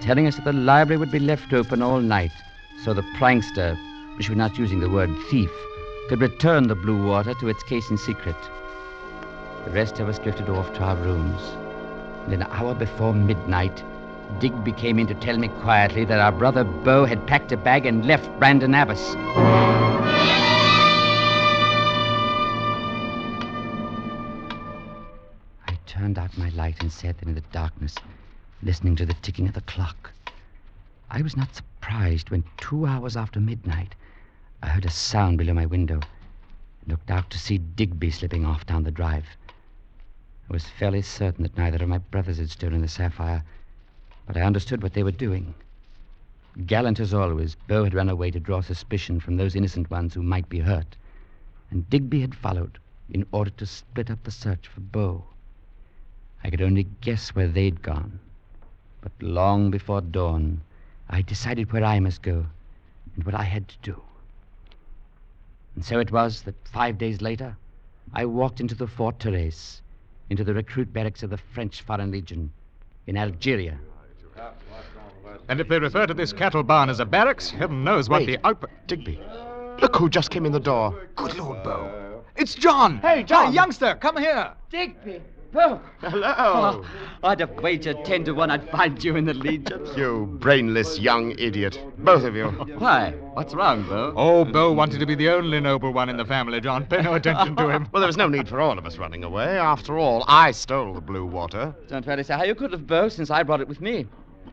telling 0.00 0.26
us 0.26 0.36
that 0.36 0.44
the 0.44 0.52
library 0.52 0.98
would 0.98 1.10
be 1.10 1.18
left 1.18 1.52
open 1.52 1.82
all 1.82 2.00
night, 2.00 2.32
so 2.82 2.94
the 2.94 3.02
prankster, 3.18 3.78
she 4.20 4.30
was 4.30 4.38
not 4.38 4.56
using 4.56 4.80
the 4.80 4.88
word 4.88 5.10
thief, 5.30 5.50
could 6.08 6.20
return 6.20 6.66
the 6.66 6.74
blue 6.74 7.06
water 7.06 7.34
to 7.34 7.48
its 7.48 7.62
case 7.64 7.90
in 7.90 7.98
secret. 7.98 8.36
The 9.66 9.70
rest 9.72 10.00
of 10.00 10.08
us 10.08 10.18
drifted 10.18 10.48
off 10.48 10.72
to 10.74 10.82
our 10.82 10.96
rooms. 10.96 11.40
And 12.24 12.34
an 12.34 12.42
hour 12.50 12.74
before 12.74 13.12
midnight, 13.12 13.84
Digby 14.38 14.72
came 14.72 14.98
in 14.98 15.06
to 15.08 15.14
tell 15.14 15.36
me 15.36 15.48
quietly 15.60 16.04
that 16.06 16.20
our 16.20 16.32
brother 16.32 16.64
Beau 16.64 17.04
had 17.04 17.26
packed 17.26 17.52
a 17.52 17.56
bag 17.56 17.84
and 17.84 18.06
left 18.06 18.30
Brandon 18.38 18.74
Abbas. 18.74 19.79
Turned 26.00 26.18
out 26.18 26.38
my 26.38 26.48
light 26.50 26.80
and 26.80 26.90
sat 26.90 27.18
there 27.18 27.28
in 27.28 27.34
the 27.34 27.42
darkness, 27.52 27.94
listening 28.62 28.96
to 28.96 29.04
the 29.04 29.12
ticking 29.20 29.46
of 29.46 29.52
the 29.52 29.60
clock. 29.60 30.10
I 31.10 31.20
was 31.20 31.36
not 31.36 31.54
surprised 31.54 32.30
when, 32.30 32.42
two 32.56 32.86
hours 32.86 33.18
after 33.18 33.38
midnight, 33.38 33.94
I 34.62 34.68
heard 34.68 34.86
a 34.86 34.90
sound 34.90 35.36
below 35.36 35.52
my 35.52 35.66
window 35.66 35.96
and 35.96 36.88
looked 36.88 37.10
out 37.10 37.28
to 37.28 37.38
see 37.38 37.58
Digby 37.58 38.10
slipping 38.10 38.46
off 38.46 38.64
down 38.64 38.84
the 38.84 38.90
drive. 38.90 39.26
I 40.48 40.54
was 40.54 40.64
fairly 40.64 41.02
certain 41.02 41.42
that 41.42 41.58
neither 41.58 41.84
of 41.84 41.90
my 41.90 41.98
brothers 41.98 42.38
had 42.38 42.48
stolen 42.48 42.80
the 42.80 42.88
sapphire, 42.88 43.44
but 44.26 44.38
I 44.38 44.40
understood 44.40 44.82
what 44.82 44.94
they 44.94 45.02
were 45.02 45.10
doing. 45.10 45.52
Gallant 46.64 46.98
as 46.98 47.12
always, 47.12 47.56
Beau 47.68 47.84
had 47.84 47.92
run 47.92 48.08
away 48.08 48.30
to 48.30 48.40
draw 48.40 48.62
suspicion 48.62 49.20
from 49.20 49.36
those 49.36 49.54
innocent 49.54 49.90
ones 49.90 50.14
who 50.14 50.22
might 50.22 50.48
be 50.48 50.60
hurt, 50.60 50.96
and 51.70 51.90
Digby 51.90 52.22
had 52.22 52.34
followed 52.34 52.78
in 53.10 53.26
order 53.32 53.50
to 53.50 53.66
split 53.66 54.10
up 54.10 54.22
the 54.22 54.30
search 54.30 54.66
for 54.66 54.80
Beau. 54.80 55.26
I 56.42 56.50
could 56.50 56.62
only 56.62 56.86
guess 57.00 57.30
where 57.30 57.48
they'd 57.48 57.82
gone, 57.82 58.18
but 59.00 59.12
long 59.20 59.70
before 59.70 60.00
dawn, 60.00 60.62
I 61.08 61.22
decided 61.22 61.72
where 61.72 61.84
I 61.84 62.00
must 62.00 62.22
go 62.22 62.46
and 63.14 63.24
what 63.24 63.34
I 63.34 63.42
had 63.42 63.68
to 63.68 63.76
do. 63.82 64.00
And 65.74 65.84
so 65.84 65.98
it 66.00 66.10
was 66.10 66.42
that 66.42 66.54
five 66.68 66.98
days 66.98 67.20
later, 67.20 67.56
I 68.12 68.24
walked 68.24 68.60
into 68.60 68.74
the 68.74 68.86
Fort 68.86 69.20
Therese, 69.20 69.82
into 70.30 70.44
the 70.44 70.54
recruit 70.54 70.92
barracks 70.92 71.22
of 71.22 71.30
the 71.30 71.38
French 71.38 71.82
Foreign 71.82 72.10
Legion 72.10 72.50
in 73.06 73.16
Algeria. 73.16 73.78
And 75.48 75.60
if 75.60 75.68
they 75.68 75.78
refer 75.78 76.06
to 76.06 76.14
this 76.14 76.32
cattle 76.32 76.62
barn 76.62 76.88
as 76.88 77.00
a 77.00 77.04
barracks, 77.04 77.50
heaven 77.50 77.84
knows 77.84 78.08
what 78.08 78.20
Wait. 78.20 78.26
the 78.26 78.46
output. 78.46 78.70
Digby, 78.86 79.20
look 79.80 79.96
who 79.96 80.08
just 80.08 80.30
came 80.30 80.46
in 80.46 80.52
the 80.52 80.60
door. 80.60 81.08
Good 81.16 81.36
Lord, 81.36 81.62
Beau. 81.62 82.22
It's 82.36 82.54
John. 82.54 82.98
Hey, 82.98 83.22
John. 83.22 83.48
Hey, 83.48 83.54
youngster, 83.54 83.94
come 83.96 84.16
here. 84.16 84.52
Digby! 84.70 85.20
Beau! 85.52 85.80
Hello. 86.00 86.32
Oh, 86.38 86.84
I'd 87.24 87.40
have 87.40 87.50
wagered 87.60 88.04
ten 88.04 88.24
to 88.24 88.32
one 88.32 88.52
I'd 88.52 88.70
find 88.70 89.02
you 89.02 89.16
in 89.16 89.24
the 89.24 89.34
Legion. 89.34 89.84
You 89.96 90.26
brainless 90.40 91.00
young 91.00 91.32
idiot. 91.40 91.76
Both 91.98 92.22
of 92.22 92.36
you. 92.36 92.46
Why? 92.78 93.10
What's 93.32 93.52
wrong, 93.52 93.82
Beau? 93.82 94.12
Oh, 94.16 94.44
Beau 94.44 94.70
wanted 94.70 95.00
to 95.00 95.06
be 95.06 95.16
the 95.16 95.28
only 95.30 95.58
noble 95.58 95.92
one 95.92 96.08
in 96.08 96.16
the 96.16 96.24
family, 96.24 96.60
John. 96.60 96.86
Pay 96.86 97.02
no 97.02 97.14
attention 97.14 97.56
to 97.56 97.68
him. 97.68 97.88
Well, 97.92 98.00
there 98.00 98.06
was 98.06 98.16
no 98.16 98.28
need 98.28 98.48
for 98.48 98.60
all 98.60 98.78
of 98.78 98.86
us 98.86 98.96
running 98.96 99.24
away. 99.24 99.58
After 99.58 99.98
all, 99.98 100.24
I 100.28 100.52
stole 100.52 100.94
the 100.94 101.00
blue 101.00 101.26
water. 101.26 101.74
Don't 101.88 102.06
really 102.06 102.22
say 102.22 102.34
how 102.34 102.44
you 102.44 102.54
could 102.54 102.70
have, 102.70 102.86
Beau, 102.86 103.08
since 103.08 103.30
I 103.30 103.42
brought 103.42 103.60
it 103.60 103.66
with 103.66 103.80
me. 103.80 104.06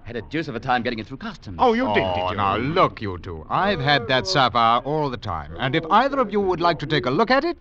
Had 0.03 0.15
a 0.15 0.21
deuce 0.23 0.47
of 0.47 0.55
a 0.55 0.59
time 0.59 0.81
getting 0.81 0.97
it 0.97 1.05
through 1.05 1.17
customs. 1.17 1.57
Oh, 1.59 1.73
you 1.73 1.85
did, 1.93 2.03
oh, 2.03 2.15
did 2.15 2.31
you? 2.31 2.37
now 2.37 2.57
look, 2.57 3.01
you 3.01 3.19
two. 3.19 3.45
I've 3.49 3.79
had 3.79 4.07
that 4.07 4.25
sapphire 4.25 4.79
all 4.79 5.09
the 5.11 5.17
time, 5.17 5.55
and 5.59 5.75
if 5.75 5.83
either 5.91 6.19
of 6.19 6.31
you 6.31 6.39
would 6.41 6.61
like 6.61 6.79
to 6.79 6.87
take 6.87 7.05
a 7.05 7.11
look 7.11 7.29
at 7.29 7.43
it, 7.43 7.57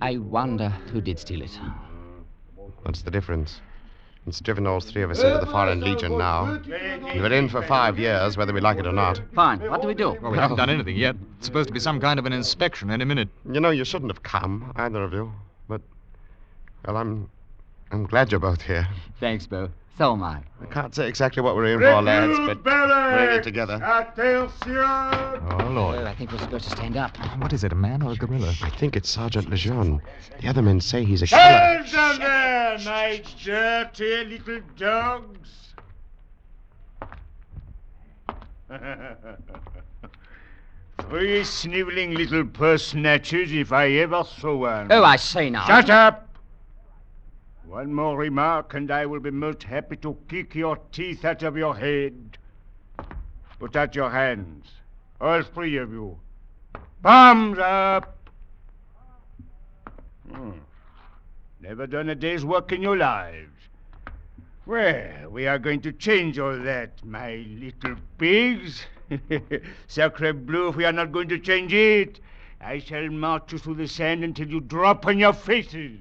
I 0.00 0.18
wonder 0.18 0.68
who 0.92 1.00
did 1.00 1.18
steal 1.18 1.42
it. 1.42 1.58
What's 2.82 3.02
the 3.02 3.10
difference? 3.10 3.60
It's 4.26 4.40
driven 4.40 4.66
all 4.66 4.80
three 4.80 5.02
of 5.02 5.10
us 5.10 5.22
into 5.22 5.38
the 5.38 5.46
Foreign 5.46 5.80
Legion 5.80 6.18
now. 6.18 6.60
And 6.70 7.20
we're 7.22 7.32
in 7.32 7.48
for 7.48 7.62
five 7.62 7.98
years, 7.98 8.36
whether 8.36 8.52
we 8.52 8.60
like 8.60 8.76
it 8.78 8.86
or 8.86 8.92
not. 8.92 9.20
Fine. 9.34 9.60
What 9.70 9.80
do 9.80 9.88
we 9.88 9.94
do? 9.94 10.18
well, 10.20 10.30
we 10.30 10.38
haven't 10.38 10.58
done 10.58 10.68
anything 10.68 10.96
yet. 10.96 11.16
It's 11.38 11.46
supposed 11.46 11.68
to 11.68 11.72
be 11.72 11.80
some 11.80 11.98
kind 11.98 12.18
of 12.18 12.26
an 12.26 12.32
inspection 12.34 12.90
any 12.90 13.06
minute. 13.06 13.28
You 13.50 13.60
know, 13.60 13.70
you 13.70 13.84
shouldn't 13.84 14.12
have 14.12 14.22
come, 14.22 14.72
either 14.76 15.02
of 15.02 15.12
you. 15.14 15.32
But, 15.66 15.80
well, 16.86 16.98
I'm, 16.98 17.30
I'm 17.90 18.04
glad 18.04 18.30
you're 18.30 18.38
both 18.38 18.60
here. 18.60 18.86
Thanks, 19.18 19.46
Beau. 19.46 19.70
So 19.98 20.12
am 20.12 20.22
I. 20.22 20.40
I 20.62 20.66
can't 20.66 20.94
say 20.94 21.08
exactly 21.08 21.42
what 21.42 21.56
we're 21.56 21.72
in 21.72 21.80
for, 21.80 22.00
lads, 22.00 22.38
but 22.38 22.64
we're 22.64 23.30
in 23.30 23.40
it 23.40 23.42
together. 23.42 23.80
Oh, 23.84 25.70
Lord. 25.72 26.06
I 26.06 26.14
think 26.14 26.30
we're 26.30 26.38
supposed 26.38 26.66
to 26.66 26.70
stand 26.70 26.96
up. 26.96 27.16
What 27.40 27.52
is 27.52 27.64
it, 27.64 27.72
a 27.72 27.74
man 27.74 28.02
or 28.02 28.12
a 28.12 28.14
gorilla? 28.14 28.54
I 28.62 28.70
think 28.70 28.94
it's 28.94 29.10
Sergeant 29.10 29.50
Lejeune. 29.50 30.00
The 30.40 30.46
other 30.46 30.62
men 30.62 30.80
say 30.80 31.04
he's 31.04 31.22
a 31.22 31.26
killer. 31.26 31.84
Down 31.90 32.20
there, 32.20 32.78
my 32.84 33.20
dirty 33.42 34.24
little 34.24 34.60
dogs. 34.76 35.74
Three 41.10 41.42
sniveling 41.42 42.14
little 42.14 42.44
purse 42.44 42.86
snatchers 42.88 43.50
if 43.50 43.72
I 43.72 43.88
ever 43.92 44.22
saw 44.22 44.54
one. 44.54 44.92
Oh, 44.92 45.02
I 45.02 45.16
say 45.16 45.50
now. 45.50 45.66
Shut 45.66 45.90
up! 45.90 46.27
One 47.68 47.92
more 47.92 48.16
remark, 48.16 48.72
and 48.72 48.90
I 48.90 49.04
will 49.04 49.20
be 49.20 49.30
most 49.30 49.62
happy 49.62 49.96
to 49.96 50.16
kick 50.26 50.54
your 50.54 50.78
teeth 50.90 51.22
out 51.22 51.42
of 51.42 51.54
your 51.54 51.76
head. 51.76 52.38
Put 53.58 53.76
out 53.76 53.94
your 53.94 54.08
hands, 54.08 54.70
all 55.20 55.42
three 55.42 55.76
of 55.76 55.92
you. 55.92 56.18
Palms 57.02 57.58
up! 57.58 58.30
Hmm. 60.32 60.52
Never 61.60 61.86
done 61.86 62.08
a 62.08 62.14
day's 62.14 62.42
work 62.42 62.72
in 62.72 62.80
your 62.80 62.96
lives. 62.96 63.68
Well, 64.64 65.28
we 65.28 65.46
are 65.46 65.58
going 65.58 65.82
to 65.82 65.92
change 65.92 66.38
all 66.38 66.56
that, 66.56 67.04
my 67.04 67.44
little 67.50 67.96
pigs. 68.16 68.86
Sacre 69.88 70.32
bleu, 70.32 70.70
if 70.70 70.76
we 70.76 70.86
are 70.86 70.92
not 70.92 71.12
going 71.12 71.28
to 71.28 71.38
change 71.38 71.74
it. 71.74 72.18
I 72.62 72.78
shall 72.78 73.10
march 73.10 73.52
you 73.52 73.58
through 73.58 73.74
the 73.74 73.88
sand 73.88 74.24
until 74.24 74.48
you 74.48 74.60
drop 74.60 75.06
on 75.06 75.18
your 75.18 75.34
faces. 75.34 76.00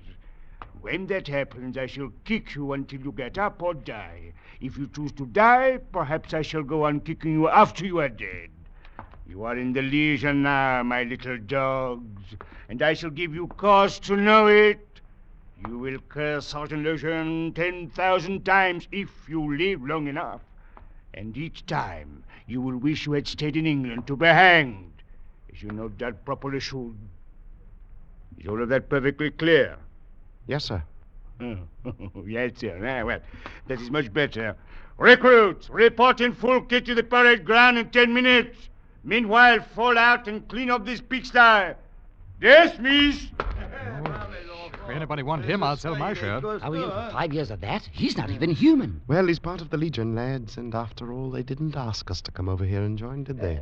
When 0.87 1.07
that 1.07 1.27
happens, 1.27 1.77
I 1.77 1.85
shall 1.85 2.13
kick 2.23 2.55
you 2.55 2.71
until 2.71 3.01
you 3.01 3.11
get 3.11 3.37
up 3.37 3.61
or 3.61 3.73
die. 3.73 4.31
If 4.61 4.77
you 4.77 4.87
choose 4.87 5.11
to 5.17 5.25
die, 5.25 5.79
perhaps 5.91 6.33
I 6.33 6.41
shall 6.43 6.63
go 6.63 6.85
on 6.85 7.01
kicking 7.01 7.33
you 7.33 7.49
after 7.49 7.85
you 7.85 7.99
are 7.99 8.07
dead. 8.07 8.51
You 9.27 9.43
are 9.43 9.57
in 9.57 9.73
the 9.73 9.81
Legion 9.81 10.43
now, 10.43 10.83
my 10.83 11.03
little 11.03 11.39
dogs, 11.39 12.37
and 12.69 12.81
I 12.81 12.93
shall 12.93 13.09
give 13.09 13.35
you 13.35 13.47
cause 13.47 13.99
to 13.99 14.15
know 14.15 14.47
it. 14.47 15.01
You 15.67 15.77
will 15.77 15.99
curse 16.07 16.47
Sergeant 16.47 17.57
ten 17.57 17.89
thousand 17.89 18.45
times 18.45 18.87
if 18.89 19.09
you 19.27 19.57
live 19.57 19.83
long 19.83 20.07
enough. 20.07 20.39
And 21.13 21.35
each 21.35 21.65
time 21.65 22.23
you 22.47 22.61
will 22.61 22.77
wish 22.77 23.05
you 23.05 23.11
had 23.11 23.27
stayed 23.27 23.57
in 23.57 23.67
England 23.67 24.07
to 24.07 24.15
be 24.15 24.27
hanged, 24.27 25.03
as 25.53 25.61
you 25.61 25.69
no 25.69 25.89
doubt 25.89 26.23
properly 26.23 26.61
should. 26.61 26.95
Is 28.39 28.47
all 28.47 28.63
of 28.63 28.69
that 28.69 28.87
perfectly 28.87 29.31
clear? 29.31 29.77
Yes, 30.47 30.65
sir. 30.65 30.81
Oh, 31.41 31.57
yes, 32.25 32.53
sir. 32.55 32.77
Ah, 32.83 33.05
well, 33.05 33.19
that 33.67 33.79
is 33.79 33.91
much 33.91 34.11
better. 34.11 34.55
Recruits, 34.97 35.69
report 35.69 36.21
in 36.21 36.33
full 36.33 36.61
kit 36.61 36.85
to 36.85 36.95
the 36.95 37.03
parade 37.03 37.45
ground 37.45 37.77
in 37.77 37.89
ten 37.89 38.13
minutes. 38.13 38.69
Meanwhile, 39.03 39.61
fall 39.75 39.97
out 39.97 40.27
and 40.27 40.47
clean 40.47 40.71
up 40.71 40.85
this 40.85 41.01
pigsty. 41.01 41.75
Dismiss. 42.39 43.27
If 43.39 44.95
anybody 44.95 45.21
want 45.21 45.43
him, 45.43 45.63
I'll 45.63 45.75
sell 45.75 45.95
my 45.95 46.13
share. 46.13 46.43
Are 46.45 46.71
we 46.71 46.81
in 46.81 46.89
for 46.89 47.09
five 47.11 47.33
years 47.33 47.51
of 47.51 47.59
that? 47.61 47.87
He's 47.91 48.17
not 48.17 48.29
even 48.29 48.49
human. 48.49 49.01
Well, 49.07 49.27
he's 49.27 49.39
part 49.39 49.61
of 49.61 49.69
the 49.69 49.77
Legion, 49.77 50.15
lads, 50.15 50.57
and 50.57 50.73
after 50.73 51.11
all, 51.11 51.29
they 51.29 51.43
didn't 51.43 51.75
ask 51.75 52.09
us 52.09 52.21
to 52.21 52.31
come 52.31 52.47
over 52.47 52.63
here 52.63 52.81
and 52.81 52.97
join, 52.97 53.25
did 53.25 53.39
they? 53.39 53.59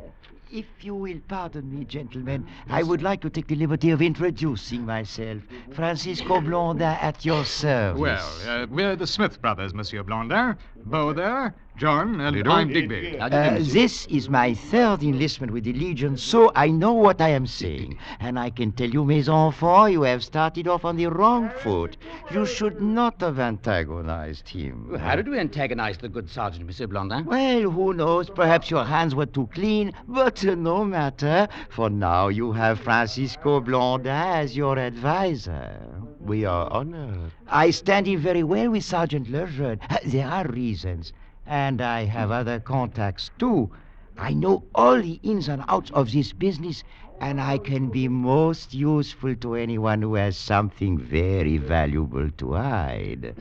If 0.50 0.66
you 0.84 0.94
will 0.94 1.18
pardon 1.26 1.76
me, 1.76 1.84
gentlemen, 1.84 2.46
I 2.68 2.84
would 2.84 3.02
like 3.02 3.20
to 3.22 3.30
take 3.30 3.48
the 3.48 3.56
liberty 3.56 3.90
of 3.90 4.00
introducing 4.00 4.86
myself. 4.86 5.42
Francisco 5.72 6.40
Blondin 6.40 6.86
at 6.86 7.24
your 7.24 7.44
service. 7.44 8.00
Well, 8.00 8.30
uh, 8.46 8.66
we're 8.70 8.94
the 8.94 9.08
Smith 9.08 9.42
brothers, 9.42 9.74
Monsieur 9.74 10.04
Blondin. 10.04 10.56
Beau 10.84 11.12
there, 11.12 11.54
John, 11.76 12.22
and 12.22 12.48
I'm 12.48 12.72
Digby. 12.72 13.18
Uh, 13.20 13.58
this 13.60 14.06
is 14.06 14.30
my 14.30 14.54
third 14.54 15.02
enlistment 15.02 15.52
with 15.52 15.64
the 15.64 15.74
Legion, 15.74 16.16
so 16.16 16.50
I 16.54 16.68
know 16.68 16.94
what 16.94 17.20
I 17.20 17.28
am 17.28 17.46
saying. 17.46 17.98
And 18.18 18.38
I 18.38 18.48
can 18.48 18.72
tell 18.72 18.88
you, 18.88 19.04
mes 19.04 19.28
enfants, 19.28 19.92
you 19.92 20.00
have 20.02 20.24
started 20.24 20.68
off 20.68 20.86
on 20.86 20.96
the 20.96 21.08
wrong 21.08 21.50
foot. 21.58 21.98
You 22.32 22.46
should 22.46 22.80
not 22.80 23.20
have 23.20 23.38
antagonized 23.38 24.48
him. 24.48 24.96
How 24.98 25.16
did 25.16 25.28
we 25.28 25.38
antagonize 25.38 25.98
the 25.98 26.08
good 26.08 26.30
sergeant, 26.30 26.64
Monsieur 26.64 26.86
Blondin? 26.86 27.26
Well, 27.26 27.70
who 27.70 27.92
knows? 27.92 28.30
Perhaps 28.30 28.70
your 28.70 28.84
hands 28.84 29.14
were 29.14 29.26
too 29.26 29.48
clean, 29.52 29.92
but 30.08 30.42
uh, 30.46 30.54
no 30.54 30.82
matter. 30.82 31.46
For 31.68 31.90
now, 31.90 32.28
you 32.28 32.52
have 32.52 32.80
Francisco 32.80 33.60
Blondin 33.60 34.12
as 34.12 34.56
your 34.56 34.78
advisor. 34.78 35.78
We 36.20 36.46
are 36.46 36.72
honored. 36.72 37.32
I 37.48 37.70
stand 37.70 38.08
in 38.08 38.18
very 38.18 38.42
well 38.42 38.70
with 38.70 38.84
Sergeant 38.84 39.30
Lejeune. 39.30 39.78
There 40.06 40.26
are 40.26 40.46
reasons. 40.48 41.12
And 41.46 41.80
I 41.80 42.04
have 42.04 42.30
other 42.30 42.58
contacts, 42.58 43.30
too. 43.38 43.70
I 44.18 44.32
know 44.32 44.64
all 44.74 45.00
the 45.00 45.20
ins 45.22 45.48
and 45.48 45.62
outs 45.68 45.90
of 45.92 46.10
this 46.10 46.32
business, 46.32 46.82
and 47.20 47.40
I 47.40 47.58
can 47.58 47.88
be 47.88 48.08
most 48.08 48.74
useful 48.74 49.36
to 49.36 49.54
anyone 49.54 50.02
who 50.02 50.14
has 50.14 50.36
something 50.36 50.98
very 50.98 51.56
valuable 51.58 52.30
to 52.30 52.52
hide. 52.52 53.36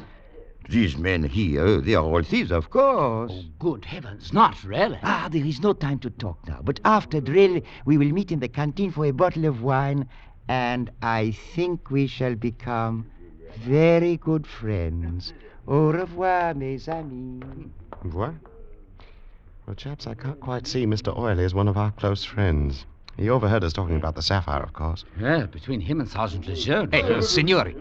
These 0.69 0.97
men 0.97 1.23
here, 1.23 1.79
they 1.79 1.95
are 1.95 2.03
all 2.03 2.23
thieves, 2.23 2.51
of 2.51 2.69
course. 2.69 3.31
Oh, 3.33 3.43
good 3.59 3.85
heavens, 3.85 4.33
not 4.33 4.63
really. 4.63 4.99
Ah, 5.03 5.27
there 5.31 5.45
is 5.45 5.61
no 5.61 5.73
time 5.73 5.99
to 5.99 6.09
talk 6.09 6.39
now. 6.47 6.59
But 6.63 6.79
after 6.85 7.21
drill, 7.21 7.61
we 7.85 7.97
will 7.97 8.11
meet 8.11 8.31
in 8.31 8.39
the 8.39 8.47
canteen 8.47 8.91
for 8.91 9.05
a 9.05 9.11
bottle 9.11 9.45
of 9.45 9.61
wine, 9.61 10.07
and 10.47 10.89
I 11.01 11.31
think 11.31 11.91
we 11.91 12.07
shall 12.07 12.35
become 12.35 13.07
very 13.57 14.17
good 14.17 14.45
friends. 14.47 15.33
Au 15.67 15.91
revoir, 15.91 16.53
mes 16.55 16.87
amis. 16.87 17.41
What? 18.03 18.33
Well, 19.65 19.75
chaps, 19.75 20.05
I 20.05 20.13
can't 20.13 20.39
quite 20.39 20.67
see 20.67 20.85
Mr. 20.85 21.17
Oily 21.17 21.43
as 21.43 21.55
one 21.55 21.67
of 21.67 21.75
our 21.75 21.89
close 21.91 22.23
friends. 22.23 22.85
He 23.17 23.29
overheard 23.29 23.63
us 23.63 23.73
talking 23.73 23.95
about 23.95 24.13
the 24.13 24.21
sapphire, 24.21 24.61
of 24.61 24.73
course. 24.73 25.05
Well, 25.19 25.47
between 25.47 25.79
him 25.81 26.01
and 26.01 26.09
Sergeant 26.09 26.45
Lejeune. 26.47 26.91
Hey, 26.91 27.01
uh, 27.01 27.21
signori, 27.21 27.75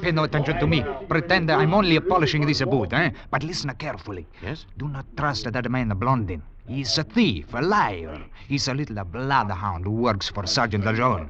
pay 0.00 0.12
no 0.12 0.22
attention 0.22 0.58
to 0.58 0.66
me. 0.66 0.84
Pretend 1.08 1.50
I'm 1.50 1.74
only 1.74 2.00
polishing 2.00 2.46
this 2.46 2.62
boot, 2.62 2.92
eh? 2.94 3.10
But 3.30 3.42
listen 3.42 3.74
carefully. 3.74 4.26
Yes? 4.42 4.64
Do 4.78 4.88
not 4.88 5.04
trust 5.16 5.52
that 5.52 5.70
man 5.70 5.88
Blondin. 5.98 6.42
He's 6.66 6.96
a 6.96 7.04
thief, 7.04 7.52
a 7.54 7.60
liar. 7.60 8.22
He's 8.46 8.68
a 8.68 8.74
little 8.74 9.02
bloodhound 9.04 9.84
who 9.84 9.90
works 9.90 10.28
for 10.28 10.46
Sergeant 10.46 10.84
Lejeune. 10.84 11.28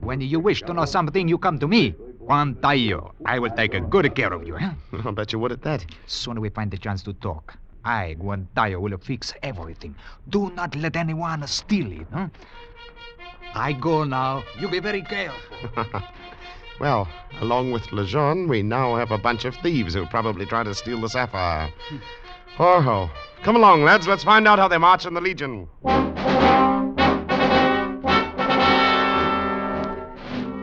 When 0.00 0.20
you 0.20 0.38
wish 0.38 0.62
to 0.62 0.72
know 0.72 0.84
something, 0.84 1.26
you 1.26 1.36
come 1.36 1.58
to 1.58 1.66
me. 1.66 1.94
Juan 2.26 2.54
Tayo. 2.56 3.12
I 3.26 3.38
will 3.38 3.50
take 3.50 3.74
a 3.74 3.80
good 3.80 4.14
care 4.14 4.32
of 4.32 4.46
you, 4.46 4.56
eh? 4.56 4.70
I'll 5.04 5.12
bet 5.12 5.32
you 5.32 5.38
would 5.38 5.52
at 5.52 5.62
that. 5.62 5.84
Soon 6.06 6.40
we 6.40 6.48
find 6.48 6.70
the 6.70 6.78
chance 6.78 7.02
to 7.02 7.12
talk. 7.12 7.56
I, 7.84 8.16
Guantayo, 8.18 8.80
will 8.80 8.96
fix 8.96 9.34
everything. 9.42 9.94
Do 10.30 10.50
not 10.56 10.74
let 10.74 10.96
anyone 10.96 11.46
steal 11.46 11.92
it. 11.92 12.06
Huh? 12.12 12.28
I 13.54 13.72
go 13.72 14.04
now. 14.04 14.42
You 14.58 14.68
be 14.68 14.80
very 14.80 15.02
careful. 15.02 15.38
well, 16.80 17.08
along 17.40 17.72
with 17.72 17.92
Lejeune, 17.92 18.48
we 18.48 18.62
now 18.62 18.96
have 18.96 19.10
a 19.10 19.18
bunch 19.18 19.44
of 19.44 19.54
thieves 19.56 19.92
who'll 19.92 20.06
probably 20.06 20.46
try 20.46 20.62
to 20.62 20.74
steal 20.74 21.00
the 21.00 21.08
sapphire. 21.08 21.70
Ho 22.56 22.80
ho. 22.80 23.10
Come 23.42 23.56
along, 23.56 23.82
lads. 23.82 24.06
Let's 24.06 24.22
find 24.22 24.46
out 24.46 24.60
how 24.60 24.68
they 24.68 24.78
march 24.78 25.06
in 25.06 25.14
the 25.14 25.20
Legion. 25.20 25.68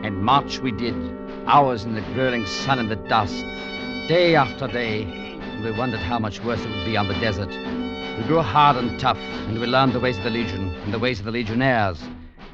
And 0.02 0.24
march 0.24 0.58
we 0.60 0.72
did, 0.72 0.94
hours 1.46 1.84
in 1.84 1.94
the 1.94 2.00
grilling 2.14 2.46
sun 2.46 2.78
and 2.78 2.90
the 2.90 2.96
dust, 2.96 3.40
day 4.08 4.34
after 4.34 4.68
day. 4.68 5.02
And 5.02 5.64
we 5.64 5.72
wondered 5.72 6.00
how 6.00 6.18
much 6.18 6.42
worse 6.42 6.60
it 6.64 6.68
would 6.68 6.84
be 6.84 6.96
on 6.96 7.08
the 7.08 7.14
desert. 7.14 7.50
We 8.18 8.24
grew 8.24 8.40
hard 8.40 8.76
and 8.76 8.98
tough, 9.00 9.18
and 9.18 9.58
we 9.58 9.66
learned 9.66 9.92
the 9.92 10.00
ways 10.00 10.18
of 10.18 10.24
the 10.24 10.30
Legion 10.30 10.74
and 10.74 10.92
the 10.92 10.98
ways 10.98 11.18
of 11.18 11.24
the 11.24 11.32
Legionnaires. 11.32 12.02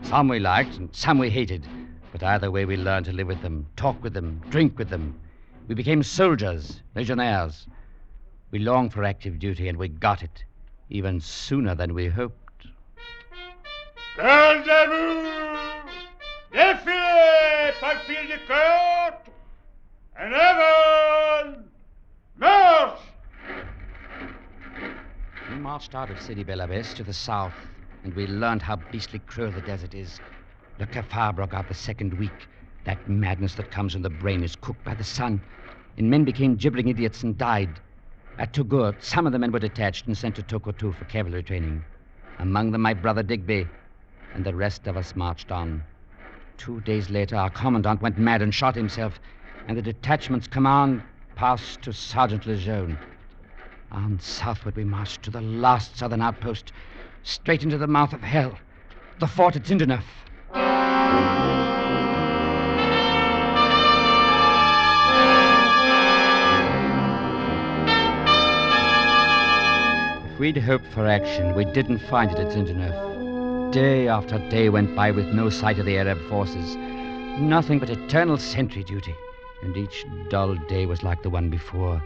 Some 0.03 0.29
we 0.29 0.39
liked, 0.39 0.77
and 0.77 0.95
some 0.95 1.19
we 1.19 1.31
hated. 1.31 1.67
But 2.13 2.23
either 2.23 2.51
way, 2.51 2.65
we 2.65 2.77
learned 2.77 3.07
to 3.07 3.13
live 3.13 3.27
with 3.27 3.43
them, 3.43 3.67
talk 3.77 4.03
with 4.03 4.15
them, 4.15 4.41
drink 4.49 4.79
with 4.79 4.89
them. 4.89 5.19
We 5.67 5.75
became 5.75 6.03
soldiers, 6.03 6.81
legionnaires. 6.95 7.67
We 8.51 8.61
longed 8.61 8.93
for 8.93 9.05
active 9.05 9.39
duty, 9.39 9.69
and 9.69 9.77
we 9.77 9.89
got 9.89 10.23
it, 10.23 10.45
even 10.89 11.21
sooner 11.21 11.75
than 11.75 11.93
we 11.93 12.07
hoped. 12.07 12.67
Rendezvous! 14.17 15.68
Fil! 16.51 16.75
We 25.51 25.57
marched 25.61 25.95
out 25.95 26.09
of 26.11 26.21
Sidi 26.23 26.45
Bel 26.45 26.63
Abbes 26.63 26.95
to 26.95 27.03
the 27.05 27.13
south, 27.13 27.53
and 28.03 28.15
we 28.15 28.27
learned 28.27 28.63
how 28.63 28.77
beastly 28.91 29.21
cruel 29.27 29.51
the 29.51 29.61
desert 29.61 29.95
is. 29.95 30.19
Le 30.79 30.87
cafard 30.87 31.37
broke 31.37 31.53
out 31.53 31.69
the 31.69 31.75
second 31.75 32.15
week. 32.15 32.47
That 32.85 33.09
madness 33.09 33.55
that 33.57 33.71
comes 33.71 33.95
when 33.95 34.03
the 34.03 34.09
brain 34.09 34.43
is 34.43 34.57
cooked 34.57 34.85
by 34.85 34.95
the 34.95 35.05
sun. 35.05 35.41
And 35.99 36.09
men 36.09 36.25
became 36.25 36.57
gibbering 36.57 36.89
idiots 36.89 37.23
and 37.23 37.37
died. 37.37 37.69
At 38.39 38.55
Togur, 38.55 38.95
some 39.01 39.27
of 39.27 39.33
the 39.33 39.39
men 39.39 39.53
were 39.53 39.59
detached 39.59 40.07
and 40.07 40.17
sent 40.17 40.37
to 40.37 40.43
Tokotu 40.43 40.95
for 40.95 41.05
cavalry 41.07 41.43
training. 41.43 41.83
Among 42.39 42.71
them, 42.71 42.81
my 42.81 42.95
brother 42.95 43.23
Digby, 43.23 43.67
and 44.35 44.45
the 44.45 44.55
rest 44.55 44.87
of 44.87 44.97
us 44.97 45.15
marched 45.15 45.53
on. 45.53 45.83
Two 46.59 46.81
days 46.81 47.09
later, 47.09 47.37
our 47.37 47.51
commandant 47.51 48.03
went 48.03 48.19
mad 48.19 48.43
and 48.43 48.53
shot 48.53 48.75
himself, 48.75 49.21
and 49.69 49.79
the 49.79 49.83
detachment's 49.83 50.49
command 50.49 51.03
passed 51.37 51.81
to 51.83 51.93
Sergeant 51.93 52.47
Lejeune. 52.47 52.99
On 53.93 54.19
southward, 54.21 54.75
we 54.75 54.83
marched 54.85 55.23
to 55.23 55.31
the 55.31 55.41
last 55.41 55.97
southern 55.97 56.21
outpost, 56.21 56.73
straight 57.23 57.63
into 57.63 57.79
the 57.79 57.87
mouth 57.87 58.13
of 58.13 58.23
hell, 58.23 58.59
the 59.21 59.27
fort 59.27 59.55
at 59.55 59.63
Zinderneuf. 59.63 60.05
If 70.33 70.41
we'd 70.41 70.57
hoped 70.59 70.87
for 70.93 71.07
action, 71.07 71.55
we 71.55 71.65
didn't 71.67 72.01
find 72.01 72.33
it 72.33 72.39
at 72.39 72.53
Zinderneuf. 72.53 73.08
Day 73.73 74.09
after 74.09 74.39
day 74.49 74.71
went 74.71 74.97
by 74.97 75.11
with 75.11 75.27
no 75.27 75.51
sight 75.51 75.79
of 75.79 75.85
the 75.85 75.99
Arab 75.99 76.19
forces. 76.31 76.75
Nothing 77.39 77.79
but 77.79 77.91
eternal 77.91 78.39
sentry 78.39 78.83
duty. 78.83 79.15
And 79.63 79.77
each 79.77 80.07
dull 80.31 80.55
day 80.69 80.87
was 80.87 81.03
like 81.03 81.23
the 81.23 81.29
one 81.29 81.51
before. 81.51 82.03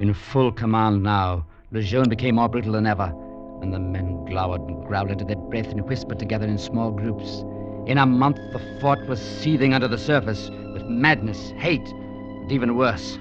In 0.00 0.14
full 0.14 0.50
command 0.50 1.02
now, 1.02 1.44
Lejeune 1.72 2.08
became 2.08 2.36
more 2.36 2.48
brutal 2.48 2.72
than 2.72 2.86
ever, 2.86 3.12
and 3.60 3.74
the 3.74 3.78
men 3.78 4.24
glowered 4.24 4.62
and 4.62 4.86
growled 4.86 5.10
under 5.10 5.24
their 5.24 5.36
breath 5.36 5.68
and 5.68 5.86
whispered 5.86 6.18
together 6.18 6.46
in 6.46 6.56
small 6.56 6.90
groups. 6.90 7.44
In 7.86 7.98
a 7.98 8.06
month, 8.06 8.38
the 8.52 8.78
fort 8.80 9.06
was 9.06 9.20
seething 9.20 9.74
under 9.74 9.88
the 9.88 9.98
surface 9.98 10.48
with 10.72 10.84
madness, 10.84 11.50
hate, 11.58 11.86
and 11.86 12.50
even 12.50 12.76
worse. 12.76 13.18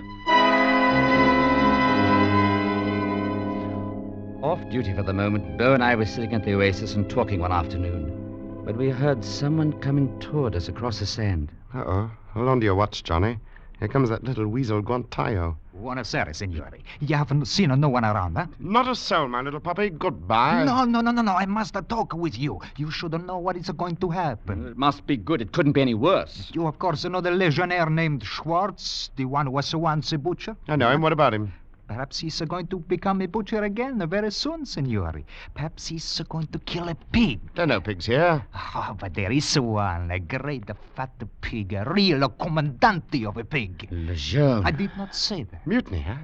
Off 4.44 4.60
duty 4.70 4.94
for 4.94 5.02
the 5.02 5.14
moment, 5.14 5.58
Beau 5.58 5.74
and 5.74 5.84
I 5.84 5.96
were 5.96 6.06
sitting 6.06 6.34
at 6.34 6.46
the 6.46 6.54
oasis 6.54 6.94
and 6.94 7.10
talking 7.10 7.40
one 7.40 7.52
afternoon. 7.52 8.62
But 8.64 8.78
we 8.78 8.90
heard 8.90 9.26
someone 9.26 9.74
coming 9.82 10.20
toward 10.20 10.56
us 10.56 10.68
across 10.68 11.00
the 11.00 11.08
sand. 11.08 11.52
Uh 11.74 11.84
oh. 11.88 12.12
Hold 12.34 12.48
on 12.48 12.60
to 12.60 12.66
your 12.66 12.76
watch, 12.76 13.04
Johnny. 13.04 13.40
Here 13.80 13.88
comes 13.88 14.10
that 14.10 14.24
little 14.24 14.46
weasel 14.48 14.84
Guantayo. 14.84 15.56
Buonasera, 15.76 16.36
signore. 16.36 16.72
You 17.00 17.16
haven't 17.16 17.46
seen 17.46 17.80
no 17.80 17.90
one 17.90 18.06
around, 18.06 18.36
huh? 18.36 18.46
Not 18.60 18.88
a 18.88 18.96
soul, 18.96 19.28
my 19.28 19.42
little 19.42 19.60
puppy. 19.60 19.90
Goodbye. 19.90 20.66
No, 20.66 20.86
no, 20.86 21.02
no, 21.02 21.10
no, 21.10 21.24
no. 21.24 21.34
I 21.34 21.48
must 21.48 21.76
talk 21.90 22.14
with 22.14 22.38
you. 22.38 22.60
You 22.78 22.92
should 22.92 23.14
know 23.26 23.40
what 23.40 23.58
is 23.58 23.70
going 23.72 23.96
to 23.98 24.10
happen. 24.12 24.68
It 24.68 24.78
must 24.78 25.08
be 25.08 25.18
good. 25.18 25.42
It 25.42 25.52
couldn't 25.52 25.74
be 25.74 25.82
any 25.82 25.96
worse. 25.96 26.52
You, 26.54 26.68
of 26.68 26.78
course, 26.78 27.06
know 27.06 27.22
the 27.22 27.32
legionnaire 27.32 27.90
named 27.90 28.24
Schwartz, 28.24 29.10
the 29.16 29.26
one 29.26 29.48
who 29.48 29.54
was 29.54 29.76
once 29.76 30.12
a 30.14 30.20
butcher? 30.20 30.56
I 30.68 30.76
know 30.76 30.92
him. 30.92 31.02
What 31.02 31.14
about 31.14 31.34
him? 31.34 31.54
Perhaps 31.88 32.20
he's 32.20 32.42
going 32.42 32.68
to 32.68 32.80
become 32.80 33.22
a 33.22 33.28
butcher 33.28 33.64
again 33.64 34.06
very 34.10 34.30
soon, 34.32 34.66
signore. 34.66 35.24
Perhaps 35.54 35.88
he's 35.88 36.22
going 36.28 36.48
to 36.48 36.60
kill 36.60 36.90
a 36.90 36.96
pig. 36.96 37.40
There 37.56 37.64
are 37.64 37.68
no 37.68 37.80
pigs 37.82 38.06
here. 38.06 38.46
Oh, 38.54 38.96
but 39.00 39.14
there 39.14 39.32
is 39.32 39.58
one, 39.58 40.12
a 40.12 40.20
great 40.20 40.70
fat 40.96 41.12
pig, 41.42 41.74
a 41.74 41.86
real 41.86 42.28
commandante 42.30 43.26
of 43.26 43.38
a 43.38 43.44
pig. 43.44 43.88
Le 43.92 44.12
Lejeune. 44.12 44.66
I 44.66 44.72
did 44.72 44.92
not 44.98 45.16
say 45.16 45.44
that. 45.44 45.66
Mutiny, 45.66 46.02
huh? 46.02 46.18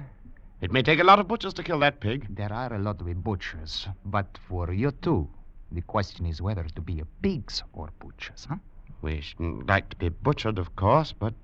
It 0.60 0.70
may 0.70 0.82
take 0.82 1.00
a 1.00 1.04
lot 1.04 1.18
of 1.18 1.28
butchers 1.28 1.54
to 1.54 1.62
kill 1.62 1.78
that 1.80 2.00
pig. 2.00 2.26
There 2.34 2.52
are 2.52 2.74
a 2.74 2.78
lot 2.78 3.00
of 3.00 3.24
butchers, 3.24 3.88
but 4.04 4.38
for 4.48 4.72
you 4.72 4.90
two, 4.90 5.28
the 5.72 5.82
question 5.82 6.26
is 6.26 6.40
whether 6.40 6.64
to 6.64 6.80
be 6.80 7.00
a 7.00 7.04
pigs 7.22 7.62
or 7.72 7.90
butchers, 7.98 8.46
huh? 8.48 8.56
We 9.02 9.20
shouldn't 9.20 9.66
like 9.66 9.88
to 9.90 9.96
be 9.96 10.08
butchered, 10.10 10.58
of 10.58 10.76
course, 10.76 11.12
but 11.12 11.34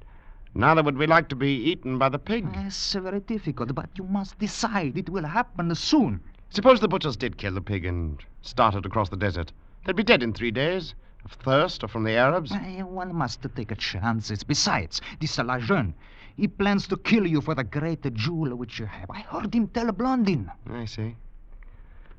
neither 0.54 0.82
would 0.82 0.96
we 0.98 1.06
like 1.06 1.28
to 1.28 1.36
be 1.36 1.54
eaten 1.70 1.98
by 1.98 2.08
the 2.08 2.18
pig. 2.18 2.46
It's 2.54 2.92
very 2.94 3.20
difficult, 3.20 3.74
but 3.74 3.90
you 3.96 4.04
must 4.04 4.38
decide. 4.38 4.96
It 4.98 5.08
will 5.08 5.24
happen 5.26 5.74
soon. 5.74 6.20
Suppose 6.50 6.80
the 6.80 6.88
butchers 6.88 7.16
did 7.16 7.36
kill 7.38 7.54
the 7.54 7.60
pig 7.60 7.84
and 7.84 8.18
started 8.42 8.84
across 8.86 9.08
the 9.08 9.16
desert. 9.16 9.52
They'd 9.84 9.96
be 9.96 10.02
dead 10.02 10.22
in 10.22 10.32
three 10.32 10.50
days. 10.50 10.94
Of 11.24 11.32
thirst 11.32 11.84
or 11.84 11.88
from 11.88 12.04
the 12.04 12.12
Arabs. 12.16 12.50
Eh, 12.50 12.80
One 12.82 13.14
must 13.14 13.44
take 13.54 13.70
a 13.70 13.74
chances. 13.74 14.42
Besides, 14.42 15.02
this 15.20 15.36
Lajeune, 15.36 15.92
he 16.34 16.48
plans 16.48 16.86
to 16.88 16.96
kill 16.96 17.26
you 17.26 17.42
for 17.42 17.54
the 17.54 17.62
great 17.64 18.02
jewel 18.14 18.56
which 18.56 18.78
you 18.78 18.86
have. 18.86 19.10
I 19.10 19.20
heard 19.20 19.54
him 19.54 19.68
tell 19.68 19.92
Blondin. 19.92 20.50
I 20.70 20.86
see. 20.86 21.14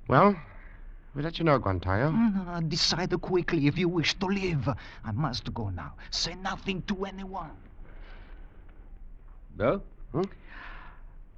Well, 0.07 0.35
we'll 1.15 1.23
let 1.23 1.39
you 1.39 1.45
know, 1.45 1.59
Guantayo. 1.59 2.13
Uh, 2.47 2.59
decide 2.61 3.19
quickly 3.21 3.65
if 3.67 3.77
you 3.77 3.89
wish 3.89 4.13
to 4.19 4.27
live. 4.27 4.69
I 5.03 5.11
must 5.11 5.51
go 5.53 5.69
now. 5.69 5.93
Say 6.11 6.35
nothing 6.35 6.83
to 6.83 7.05
anyone. 7.05 7.49
Beau? 9.55 9.81
Hmm? 10.11 10.23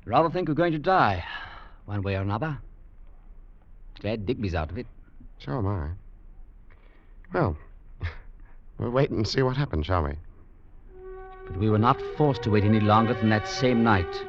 Rather 0.05 0.29
think 0.29 0.47
we're 0.47 0.53
going 0.53 0.73
to 0.73 0.79
die, 0.79 1.23
one 1.85 2.01
way 2.01 2.15
or 2.15 2.21
another. 2.21 2.57
Glad 3.99 4.25
Digby's 4.25 4.55
out 4.55 4.71
of 4.71 4.77
it. 4.77 4.87
So 5.39 5.57
am 5.57 5.67
I. 5.67 5.89
Well, 7.33 7.57
we'll 8.77 8.91
wait 8.91 9.09
and 9.09 9.27
see 9.27 9.41
what 9.41 9.57
happens, 9.57 9.85
shall 9.85 10.03
we? 10.03 10.13
But 11.47 11.57
we 11.57 11.69
were 11.69 11.77
not 11.77 12.01
forced 12.17 12.43
to 12.43 12.49
wait 12.49 12.63
any 12.63 12.79
longer 12.79 13.13
than 13.13 13.29
that 13.29 13.47
same 13.47 13.83
night. 13.83 14.25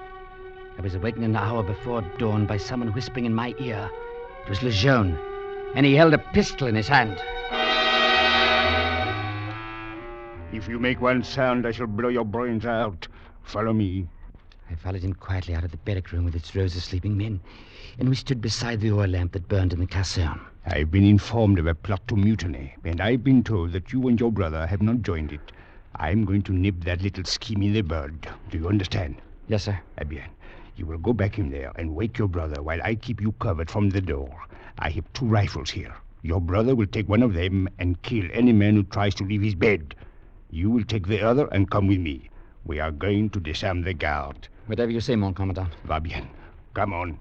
I 0.77 0.81
was 0.81 0.95
awakened 0.95 1.25
an 1.25 1.37
hour 1.37 1.63
before 1.63 2.03
dawn 2.19 2.47
by 2.47 2.57
someone 2.57 2.93
whispering 2.93 3.27
in 3.27 3.35
my 3.35 3.55
ear. 3.59 3.91
It 4.45 4.49
was 4.49 4.63
Lejeune, 4.63 5.19
and 5.75 5.87
he 5.87 5.95
held 5.95 6.15
a 6.15 6.19
pistol 6.19 6.67
in 6.67 6.75
his 6.75 6.89
hand. 6.89 7.21
If 10.53 10.69
you 10.69 10.79
make 10.79 11.01
one 11.01 11.23
sound, 11.23 11.67
I 11.67 11.73
shall 11.73 11.87
blow 11.87 12.09
your 12.09 12.25
brains 12.25 12.65
out. 12.65 13.09
Follow 13.45 13.73
me. 13.73 14.09
I 14.71 14.75
followed 14.75 15.03
him 15.03 15.13
quietly 15.13 15.55
out 15.55 15.65
of 15.65 15.71
the 15.71 15.77
barrack 15.77 16.11
room 16.11 16.25
with 16.25 16.35
its 16.35 16.57
rows 16.57 16.75
of 16.77 16.83
sleeping 16.83 17.17
men, 17.17 17.41
and 17.99 18.09
we 18.09 18.17
stood 18.17 18.41
beside 18.41 18.81
the 18.81 18.91
oil 18.91 19.07
lamp 19.07 19.33
that 19.33 19.47
burned 19.49 19.73
in 19.73 19.81
the 19.81 19.87
caserne. 19.87 20.41
I've 20.67 20.91
been 20.91 21.05
informed 21.05 21.59
of 21.59 21.67
a 21.67 21.75
plot 21.75 22.09
to 22.09 22.17
mutiny, 22.17 22.75
and 22.85 23.01
I've 23.01 23.23
been 23.23 23.45
told 23.45 23.73
that 23.73 23.93
you 23.93 24.09
and 24.09 24.19
your 24.19 24.33
brother 24.33 24.67
have 24.67 24.83
not 24.83 25.03
joined 25.03 25.31
it. 25.31 25.53
I'm 25.97 26.25
going 26.25 26.43
to 26.43 26.53
nip 26.53 26.83
that 26.85 27.03
little 27.03 27.25
scheme 27.25 27.63
in 27.63 27.75
the 27.75 27.83
bud. 27.83 28.27
Do 28.51 28.59
you 28.59 28.67
understand? 28.67 29.17
Yes, 29.47 29.65
sir. 29.65 29.79
Eh 29.99 30.05
bien. 30.05 30.31
You 30.77 30.87
will 30.87 30.99
go 30.99 31.13
back 31.13 31.39
in 31.39 31.51
there 31.51 31.71
and 31.77 31.95
wake 31.95 32.19
your 32.19 32.29
brother 32.29 32.63
while 32.63 32.81
I 32.83 32.97
keep 32.97 33.21
you 33.21 33.33
covered 33.33 33.71
from 33.71 33.91
the 33.91 34.01
door. 34.01 34.35
I 34.79 34.91
have 34.91 35.13
two 35.13 35.27
rifles 35.27 35.71
here. 35.71 35.95
Your 36.23 36.41
brother 36.41 36.75
will 36.75 36.87
take 36.87 37.09
one 37.09 37.23
of 37.23 37.35
them 37.35 37.69
and 37.79 38.01
kill 38.03 38.27
any 38.33 38.53
man 38.53 38.75
who 38.75 38.83
tries 38.83 39.15
to 39.17 39.25
leave 39.25 39.43
his 39.43 39.55
bed. 39.55 39.95
You 40.51 40.71
will 40.71 40.85
take 40.85 41.07
the 41.07 41.23
other 41.23 41.47
and 41.53 41.71
come 41.71 41.87
with 41.87 42.01
me. 42.01 42.31
We 42.67 42.81
are 42.81 42.91
going 42.91 43.31
to 43.31 43.41
disarm 43.41 43.83
the 43.83 43.93
guard. 43.93 44.49
Whatever 44.67 44.91
you 44.91 45.01
say, 45.01 45.17
mon 45.17 45.35
commandant. 45.35 45.69
Va 45.85 46.01
bien. 46.01 46.29
Come 46.73 46.95
on. 46.95 47.19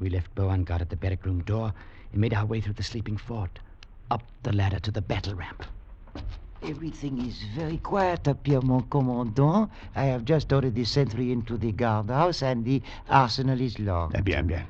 We 0.00 0.08
left 0.08 0.32
Beau 0.34 0.48
on 0.48 0.62
guard 0.64 0.82
at 0.82 0.90
the 0.90 0.96
barrack 0.96 1.26
room 1.26 1.42
door 1.42 1.72
and 2.12 2.20
made 2.20 2.32
our 2.32 2.46
way 2.46 2.60
through 2.60 2.74
the 2.74 2.84
sleeping 2.84 3.16
fort, 3.16 3.58
up 4.10 4.22
the 4.44 4.52
ladder 4.52 4.78
to 4.80 4.90
the 4.92 5.02
battle 5.02 5.34
ramp. 5.34 5.64
Everything 6.62 7.18
is 7.26 7.42
very 7.56 7.78
quiet 7.78 8.28
up 8.28 8.46
here, 8.46 8.60
mon 8.60 8.82
commandant. 8.90 9.70
I 9.96 10.04
have 10.04 10.24
just 10.24 10.52
ordered 10.52 10.74
the 10.74 10.84
sentry 10.84 11.32
into 11.32 11.56
the 11.56 11.72
guardhouse, 11.72 12.42
and 12.42 12.64
the 12.64 12.82
arsenal 13.08 13.60
is 13.60 13.78
locked. 13.78 14.16
Eh 14.16 14.20
bien, 14.20 14.46
bien. 14.46 14.66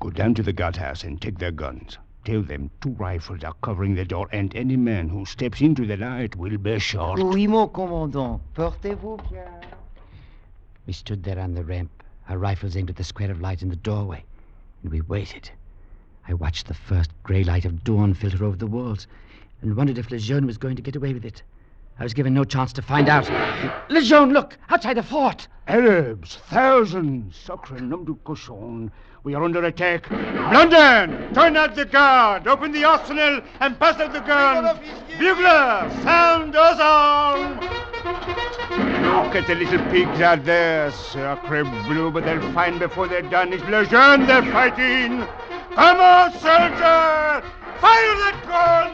Go 0.00 0.10
down 0.10 0.34
to 0.34 0.42
the 0.42 0.52
guardhouse 0.52 1.04
and 1.04 1.20
take 1.20 1.38
their 1.38 1.52
guns. 1.52 1.98
Tell 2.24 2.42
them 2.42 2.70
two 2.80 2.90
rifles 2.90 3.42
are 3.42 3.54
covering 3.62 3.96
the 3.96 4.04
door, 4.04 4.28
and 4.30 4.54
any 4.54 4.76
man 4.76 5.08
who 5.08 5.24
steps 5.24 5.60
into 5.60 5.86
the 5.86 5.96
light 5.96 6.36
will 6.36 6.56
be 6.56 6.78
shot. 6.78 7.18
Oui, 7.18 7.48
mon 7.48 7.68
commandant. 7.68 8.40
Portez-vous 8.54 9.18
bien. 9.28 9.44
We 10.86 10.92
stood 10.92 11.24
there 11.24 11.40
on 11.40 11.54
the 11.54 11.64
ramp, 11.64 11.90
our 12.28 12.38
rifles 12.38 12.76
aimed 12.76 12.90
at 12.90 12.96
the 12.96 13.04
square 13.04 13.30
of 13.30 13.40
light 13.40 13.62
in 13.62 13.70
the 13.70 13.76
doorway, 13.76 14.24
and 14.82 14.92
we 14.92 15.00
waited. 15.00 15.50
I 16.28 16.34
watched 16.34 16.68
the 16.68 16.74
first 16.74 17.10
grey 17.24 17.42
light 17.42 17.64
of 17.64 17.82
dawn 17.82 18.14
filter 18.14 18.44
over 18.44 18.56
the 18.56 18.66
walls 18.68 19.08
and 19.60 19.76
wondered 19.76 19.98
if 19.98 20.10
Lejeune 20.10 20.46
was 20.46 20.58
going 20.58 20.76
to 20.76 20.82
get 20.82 20.96
away 20.96 21.12
with 21.12 21.24
it. 21.24 21.42
I 21.98 22.04
was 22.04 22.14
given 22.14 22.34
no 22.34 22.44
chance 22.44 22.72
to 22.74 22.82
find 22.82 23.08
out. 23.08 23.28
Lejeune, 23.88 24.32
look! 24.32 24.56
Outside 24.70 24.96
the 24.96 25.02
fort! 25.02 25.48
Arabs, 25.68 26.36
thousands. 26.48 27.36
Sacre 27.36 27.80
nom 27.80 28.04
du 28.04 28.18
cochon. 28.24 28.90
We 29.24 29.34
are 29.34 29.44
under 29.44 29.64
attack. 29.64 30.10
London, 30.10 31.32
turn 31.32 31.56
out 31.56 31.76
the 31.76 31.84
guard, 31.84 32.48
open 32.48 32.72
the 32.72 32.84
arsenal, 32.84 33.40
and 33.60 33.78
pass 33.78 34.00
out 34.00 34.12
the 34.12 34.20
guns. 34.20 34.80
Bugler, 35.18 35.88
sound 36.02 36.56
us 36.56 36.78
arm. 36.80 37.60
Look 39.02 39.36
at 39.36 39.46
the 39.46 39.54
little 39.54 39.78
pigs 39.90 40.20
out 40.20 40.44
there, 40.44 40.90
sacre 40.90 41.64
bleu, 41.64 42.10
but 42.10 42.24
they'll 42.24 42.52
find 42.52 42.80
before 42.80 43.06
they're 43.06 43.22
done 43.22 43.52
it's 43.52 43.62
Lejeune 43.64 44.26
they're 44.26 44.42
fighting. 44.50 45.24
Come 45.74 46.00
on, 46.00 46.32
soldier! 46.32 47.42
Fire 47.80 48.16
that 48.18 48.42
gun! 48.46 48.92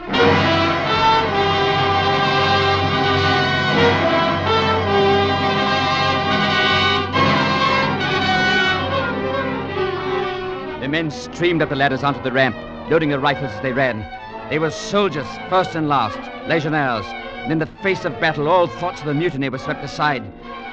The 10.81 10.87
men 10.87 11.11
streamed 11.11 11.61
up 11.61 11.69
the 11.69 11.75
ladders 11.75 12.03
onto 12.03 12.21
the 12.23 12.31
ramp, 12.31 12.55
loading 12.89 13.09
their 13.09 13.19
rifles 13.19 13.51
as 13.51 13.61
they 13.61 13.73
ran. 13.73 14.05
They 14.49 14.57
were 14.57 14.71
soldiers, 14.71 15.27
first 15.49 15.75
and 15.75 15.87
last, 15.87 16.17
legionnaires, 16.47 17.05
and 17.43 17.51
in 17.51 17.59
the 17.59 17.67
face 17.83 18.05
of 18.05 18.19
battle, 18.19 18.47
all 18.47 18.65
thoughts 18.65 19.01
of 19.01 19.05
the 19.05 19.13
mutiny 19.13 19.49
were 19.49 19.59
swept 19.59 19.83
aside. 19.83 20.23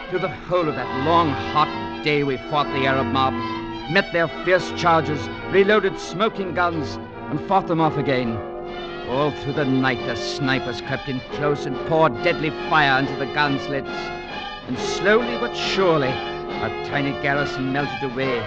Through 0.08 0.20
the 0.20 0.28
whole 0.28 0.68
of 0.68 0.74
that 0.74 1.04
long, 1.04 1.30
hot 1.52 2.02
day, 2.02 2.22
we 2.22 2.36
fought 2.36 2.66
the 2.68 2.86
Arab 2.86 3.08
mob, 3.08 3.34
met 3.90 4.12
their 4.12 4.28
fierce 4.44 4.72
charges, 4.72 5.20
reloaded 5.50 5.98
smoking 5.98 6.54
guns, 6.54 6.96
and 7.30 7.40
fought 7.46 7.66
them 7.66 7.80
off 7.80 7.98
again. 7.98 8.55
All 9.08 9.30
through 9.30 9.52
the 9.52 9.64
night, 9.64 10.04
the 10.06 10.16
snipers 10.16 10.80
crept 10.80 11.08
in 11.08 11.20
close 11.32 11.64
and 11.64 11.76
poured 11.86 12.22
deadly 12.24 12.50
fire 12.68 12.98
into 12.98 13.14
the 13.16 13.32
gun 13.34 13.58
slits. 13.60 13.88
And 13.88 14.76
slowly 14.78 15.38
but 15.38 15.54
surely, 15.54 16.08
our 16.08 16.70
tiny 16.86 17.12
garrison 17.22 17.72
melted 17.72 18.10
away. 18.10 18.40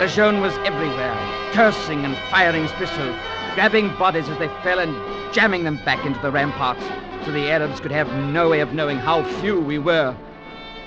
Lejeune 0.00 0.40
was 0.40 0.56
everywhere, 0.58 1.16
cursing 1.52 2.04
and 2.04 2.16
firing 2.30 2.62
his 2.62 2.72
pistol, 2.72 3.14
grabbing 3.54 3.88
bodies 3.96 4.28
as 4.28 4.38
they 4.38 4.48
fell 4.62 4.80
and 4.80 4.94
jamming 5.32 5.62
them 5.62 5.80
back 5.84 6.04
into 6.04 6.20
the 6.20 6.32
ramparts, 6.32 6.84
so 7.24 7.30
the 7.30 7.50
Arabs 7.50 7.78
could 7.78 7.92
have 7.92 8.12
no 8.32 8.50
way 8.50 8.60
of 8.60 8.74
knowing 8.74 8.98
how 8.98 9.22
few 9.40 9.60
we 9.60 9.78
were. 9.78 10.16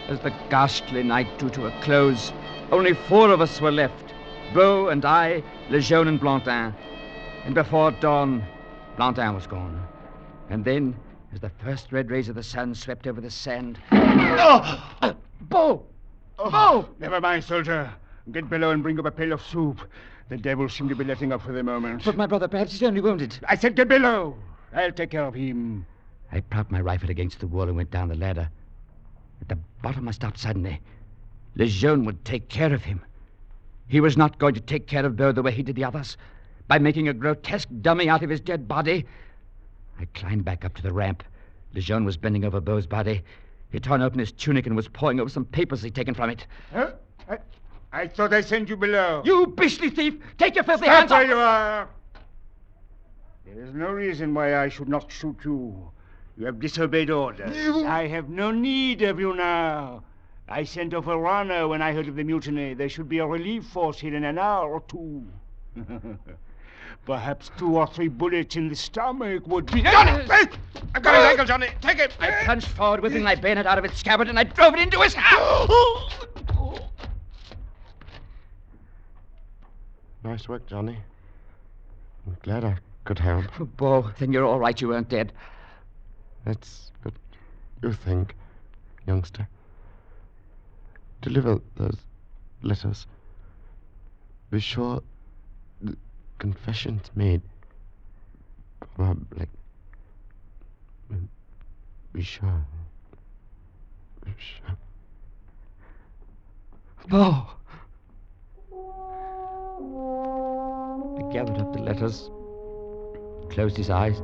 As 0.09 0.19
the 0.19 0.33
ghastly 0.49 1.03
night 1.03 1.27
drew 1.37 1.49
to 1.51 1.67
a 1.67 1.81
close, 1.81 2.33
only 2.71 2.93
four 2.93 3.31
of 3.31 3.39
us 3.41 3.61
were 3.61 3.71
left 3.71 4.13
Beau 4.53 4.87
and 4.87 5.05
I, 5.05 5.43
Lejeune 5.69 6.07
and 6.07 6.19
Blondin. 6.19 6.73
And 7.45 7.55
before 7.55 7.91
dawn, 7.91 8.43
Blondin 8.99 9.33
was 9.33 9.47
gone. 9.47 9.81
And 10.49 10.65
then, 10.65 10.93
as 11.33 11.39
the 11.39 11.49
first 11.63 11.93
red 11.93 12.11
rays 12.11 12.27
of 12.27 12.35
the 12.35 12.43
sun 12.43 12.75
swept 12.75 13.07
over 13.07 13.21
the 13.21 13.31
sand. 13.31 13.79
Oh! 13.93 14.97
Uh, 15.01 15.13
Beau! 15.43 15.85
Oh, 16.37 16.49
Beau! 16.49 16.89
Never 16.99 17.21
mind, 17.21 17.45
soldier. 17.45 17.89
Get 18.33 18.49
below 18.49 18.71
and 18.71 18.83
bring 18.83 18.99
up 18.99 19.05
a 19.05 19.11
pail 19.11 19.31
of 19.31 19.41
soup. 19.41 19.79
The 20.27 20.35
devils 20.35 20.73
seem 20.73 20.89
to 20.89 20.95
be 20.95 21.05
letting 21.05 21.31
up 21.31 21.41
for 21.43 21.53
the 21.53 21.63
moment. 21.63 22.03
But 22.03 22.17
my 22.17 22.27
brother, 22.27 22.49
perhaps 22.49 22.73
he's 22.73 22.83
only 22.83 22.99
wounded. 22.99 23.39
I 23.47 23.55
said 23.55 23.77
get 23.77 23.87
below. 23.87 24.35
I'll 24.73 24.91
take 24.91 25.11
care 25.11 25.23
of 25.23 25.33
him. 25.33 25.85
I 26.33 26.41
propped 26.41 26.69
my 26.69 26.81
rifle 26.81 27.09
against 27.09 27.39
the 27.39 27.47
wall 27.47 27.69
and 27.69 27.77
went 27.77 27.91
down 27.91 28.09
the 28.09 28.15
ladder. 28.15 28.49
At 29.39 29.47
the 29.47 29.59
bottom, 29.81 30.09
I 30.09 30.11
stopped 30.11 30.39
suddenly. 30.39 30.81
Lejeune 31.55 32.03
would 32.03 32.25
take 32.25 32.49
care 32.49 32.73
of 32.73 32.83
him. 32.83 32.99
He 33.87 34.01
was 34.01 34.17
not 34.17 34.39
going 34.39 34.55
to 34.55 34.61
take 34.61 34.87
care 34.87 35.05
of 35.05 35.15
Beau 35.15 35.31
the 35.31 35.41
way 35.41 35.53
he 35.53 35.63
did 35.63 35.77
the 35.77 35.85
others, 35.85 36.17
by 36.69 36.77
making 36.77 37.09
a 37.09 37.13
grotesque 37.13 37.67
dummy 37.81 38.07
out 38.07 38.23
of 38.23 38.29
his 38.29 38.39
dead 38.39 38.67
body. 38.67 39.05
I 39.99 40.05
climbed 40.13 40.45
back 40.45 40.63
up 40.63 40.75
to 40.75 40.83
the 40.83 40.93
ramp. 40.93 41.23
Lejeune 41.73 42.05
was 42.05 42.15
bending 42.15 42.45
over 42.45 42.61
Beau's 42.61 42.85
body. 42.85 43.23
He 43.71 43.75
had 43.77 43.83
torn 43.83 44.01
open 44.01 44.19
his 44.19 44.31
tunic 44.31 44.67
and 44.67 44.75
was 44.75 44.87
poring 44.87 45.19
over 45.19 45.29
some 45.29 45.45
papers 45.45 45.81
he'd 45.81 45.95
taken 45.95 46.13
from 46.13 46.29
it. 46.29 46.45
Huh? 46.71 46.91
I, 47.27 47.39
I 47.91 48.07
thought 48.07 48.33
I 48.33 48.41
sent 48.41 48.69
you 48.69 48.77
below. 48.77 49.23
You 49.25 49.47
beastly 49.47 49.89
thief! 49.89 50.15
Take 50.37 50.55
your 50.55 50.63
filthy 50.63 50.85
Stop 50.85 50.95
hands 50.95 51.11
where 51.11 51.23
off! 51.23 51.27
you 51.27 51.37
are. 51.37 51.89
There 53.45 53.63
is 53.65 53.73
no 53.73 53.91
reason 53.91 54.33
why 54.35 54.55
I 54.55 54.69
should 54.69 54.89
not 54.89 55.11
shoot 55.11 55.37
you. 55.43 55.91
You 56.37 56.45
have 56.45 56.59
disobeyed 56.59 57.09
orders. 57.09 57.83
I 57.83 58.07
have 58.07 58.29
no 58.29 58.51
need 58.51 59.01
of 59.01 59.19
you 59.19 59.35
now. 59.35 60.03
I 60.47 60.63
sent 60.63 60.93
off 60.93 61.07
a 61.07 61.17
runner 61.17 61.67
when 61.67 61.81
I 61.81 61.93
heard 61.93 62.07
of 62.07 62.15
the 62.15 62.23
mutiny. 62.23 62.75
There 62.75 62.89
should 62.89 63.09
be 63.09 63.17
a 63.17 63.25
relief 63.27 63.65
force 63.65 63.99
here 63.99 64.15
in 64.15 64.23
an 64.23 64.37
hour 64.37 64.71
or 64.71 64.81
two. 64.81 65.25
Perhaps 67.09 67.49
two 67.57 67.75
or 67.75 67.87
three 67.87 68.07
bullets 68.07 68.55
in 68.55 68.69
the 68.69 68.75
stomach 68.75 69.47
would 69.47 69.65
be. 69.65 69.81
Johnny! 69.81 70.27
I've 70.29 71.01
got 71.01 71.15
his 71.15 71.25
ankle, 71.25 71.43
Johnny. 71.43 71.69
Take 71.81 71.97
him. 71.97 72.11
I 72.19 72.43
plunged 72.45 72.67
forward, 72.67 73.01
whipping 73.01 73.23
my 73.23 73.33
bayonet 73.33 73.65
out 73.65 73.79
of 73.79 73.83
its 73.83 73.97
scabbard, 73.97 74.27
and 74.27 74.37
I 74.37 74.43
drove 74.43 74.75
it 74.75 74.79
into 74.79 75.01
his 75.01 75.15
house. 75.15 76.27
Nice 80.23 80.47
work, 80.47 80.67
Johnny. 80.67 80.99
I'm 82.27 82.37
glad 82.43 82.63
I 82.63 82.77
could 83.05 83.17
help. 83.17 83.45
Oh, 83.59 83.65
Beau, 83.65 84.11
then 84.19 84.31
you're 84.31 84.45
all 84.45 84.59
right. 84.59 84.79
You 84.79 84.89
weren't 84.89 85.09
dead. 85.09 85.33
That's 86.45 86.91
what 87.01 87.15
you 87.81 87.91
think, 87.91 88.35
youngster. 89.07 89.47
Deliver 91.23 91.59
those 91.75 91.97
letters. 92.61 93.07
Be 94.51 94.59
sure 94.59 94.97
the 94.97 95.03
confession's 96.39 97.11
made. 97.15 97.41
public. 98.95 99.49
Richard. 102.13 102.65
Richard. 104.25 104.77
Beau! 107.07 107.45
He 111.17 111.33
gathered 111.33 111.57
up 111.57 111.73
the 111.73 111.81
letters, 111.81 112.29
closed 113.51 113.77
his 113.77 113.89
eyes, 113.89 114.19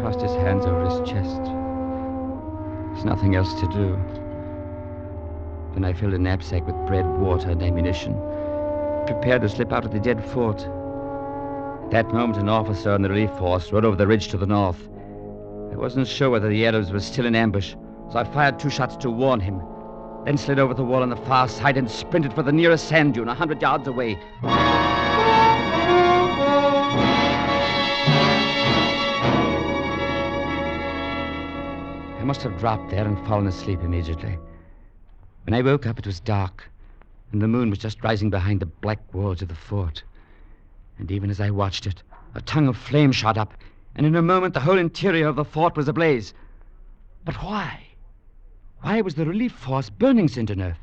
crossed 0.00 0.20
his 0.20 0.32
hands 0.32 0.66
over 0.66 0.84
his 0.84 1.08
chest. 1.08 1.42
There's 2.92 3.04
nothing 3.04 3.36
else 3.36 3.54
to 3.60 3.66
do. 3.68 3.98
Then 5.74 5.84
I 5.84 5.92
filled 5.92 6.14
a 6.14 6.18
knapsack 6.18 6.66
with 6.66 6.76
bread, 6.86 7.06
water, 7.06 7.50
and 7.50 7.62
ammunition, 7.62 8.14
prepared 9.06 9.42
to 9.42 9.48
slip 9.48 9.72
out 9.72 9.84
of 9.84 9.92
the 9.92 10.00
dead 10.00 10.24
fort. 10.24 10.60
At 11.84 11.90
that 11.90 12.12
moment, 12.12 12.38
an 12.38 12.48
officer 12.48 12.94
in 12.94 13.02
the 13.02 13.08
relief 13.08 13.30
force 13.32 13.72
rode 13.72 13.84
over 13.84 13.96
the 13.96 14.06
ridge 14.06 14.28
to 14.28 14.36
the 14.36 14.46
north. 14.46 14.88
I 15.72 15.76
wasn't 15.76 16.06
sure 16.06 16.30
whether 16.30 16.48
the 16.48 16.66
Arabs 16.66 16.90
were 16.90 17.00
still 17.00 17.26
in 17.26 17.34
ambush, 17.34 17.74
so 18.10 18.18
I 18.18 18.24
fired 18.24 18.58
two 18.58 18.70
shots 18.70 18.96
to 18.96 19.10
warn 19.10 19.40
him, 19.40 19.62
then 20.24 20.36
slid 20.36 20.58
over 20.58 20.74
the 20.74 20.84
wall 20.84 21.02
on 21.02 21.10
the 21.10 21.16
far 21.16 21.48
side 21.48 21.76
and 21.76 21.90
sprinted 21.90 22.32
for 22.32 22.42
the 22.42 22.52
nearest 22.52 22.88
sand 22.88 23.14
dune, 23.14 23.28
a 23.28 23.34
hundred 23.34 23.62
yards 23.62 23.86
away. 23.86 24.18
I 32.18 32.24
must 32.24 32.42
have 32.42 32.58
dropped 32.58 32.90
there 32.90 33.06
and 33.06 33.18
fallen 33.26 33.46
asleep 33.46 33.80
immediately. 33.82 34.38
When 35.44 35.54
I 35.54 35.62
woke 35.62 35.86
up, 35.86 35.98
it 35.98 36.06
was 36.06 36.20
dark, 36.20 36.70
and 37.32 37.40
the 37.40 37.48
moon 37.48 37.70
was 37.70 37.78
just 37.78 38.02
rising 38.02 38.30
behind 38.30 38.60
the 38.60 38.66
black 38.66 38.98
walls 39.14 39.42
of 39.42 39.48
the 39.48 39.54
fort. 39.54 40.02
And 40.98 41.10
even 41.10 41.30
as 41.30 41.40
I 41.40 41.50
watched 41.50 41.86
it, 41.86 42.02
a 42.34 42.40
tongue 42.40 42.68
of 42.68 42.76
flame 42.76 43.12
shot 43.12 43.38
up, 43.38 43.54
and 43.94 44.06
in 44.06 44.16
a 44.16 44.22
moment 44.22 44.54
the 44.54 44.60
whole 44.60 44.78
interior 44.78 45.28
of 45.28 45.36
the 45.36 45.44
fort 45.44 45.76
was 45.76 45.88
ablaze. 45.88 46.34
But 47.24 47.36
why? 47.36 47.86
Why 48.82 49.00
was 49.00 49.14
the 49.14 49.26
relief 49.26 49.52
force 49.52 49.90
burning 49.90 50.28
Zinderneuf? 50.28 50.76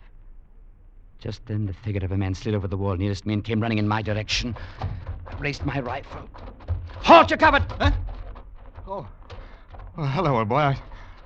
Just 1.20 1.46
then, 1.48 1.66
the 1.66 1.74
figure 1.74 2.06
of 2.06 2.12
a 2.12 2.18
man 2.18 2.36
slid 2.36 2.54
over 2.54 2.68
the 2.68 2.78
wall 2.78 2.96
nearest 2.96 3.26
me 3.26 3.34
and 3.34 3.44
came 3.44 3.60
running 3.60 3.80
in 3.80 3.88
my 3.88 4.04
direction. 4.04 4.56
I 5.26 5.36
raised 5.40 5.66
my 5.66 5.80
rifle. 5.80 6.30
Halt, 7.02 7.32
you're 7.32 7.38
covered! 7.38 7.64
Huh? 7.80 7.92
Oh. 8.88 9.08
oh. 9.98 10.06
Hello, 10.06 10.38
old 10.38 10.48
boy. 10.48 10.58
I, 10.58 10.82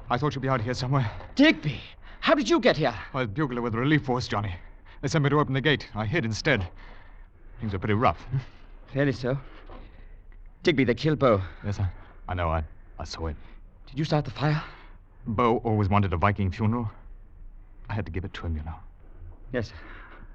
I 0.10 0.18
thought 0.18 0.34
you'd 0.34 0.42
be 0.42 0.50
out 0.50 0.62
here 0.62 0.74
somewhere. 0.74 1.12
Digby! 1.36 1.82
How 2.22 2.36
did 2.36 2.50
you 2.50 2.60
get 2.60 2.78
here? 2.78 2.96
Well, 3.14 3.28
bugler 3.28 3.62
with 3.62 3.74
the 3.74 3.80
relief 3.80 4.06
force, 4.06 4.28
Johnny. 4.28 4.56
They 5.02 5.08
sent 5.08 5.24
me 5.24 5.30
to 5.32 5.40
open 5.40 5.54
the 5.54 5.62
gate. 5.62 5.88
I 5.96 6.06
hid 6.06 6.26
instead. 6.26 6.68
Things 7.60 7.74
are 7.74 7.80
pretty 7.80 7.96
rough. 7.96 8.24
Fairly 8.94 9.12
so. 9.12 9.38
Digby, 10.64 10.84
they 10.84 10.94
killed 10.94 11.18
Beau. 11.18 11.42
Yes, 11.66 11.80
I, 11.80 11.90
I 12.28 12.34
know. 12.36 12.50
I, 12.50 12.64
I 13.00 13.04
saw 13.04 13.28
it. 13.28 13.36
Did 13.88 13.98
you 13.98 14.06
start 14.06 14.26
the 14.26 14.32
fire? 14.32 14.64
Beau 15.26 15.58
always 15.64 15.90
wanted 15.90 16.14
a 16.14 16.18
Viking 16.18 16.52
funeral. 16.52 16.90
I 17.90 17.94
had 17.94 18.06
to 18.06 18.12
give 18.12 18.26
it 18.26 18.34
to 18.36 18.46
him, 18.46 18.56
you 18.56 18.64
know. 18.64 18.76
Yes, 19.52 19.74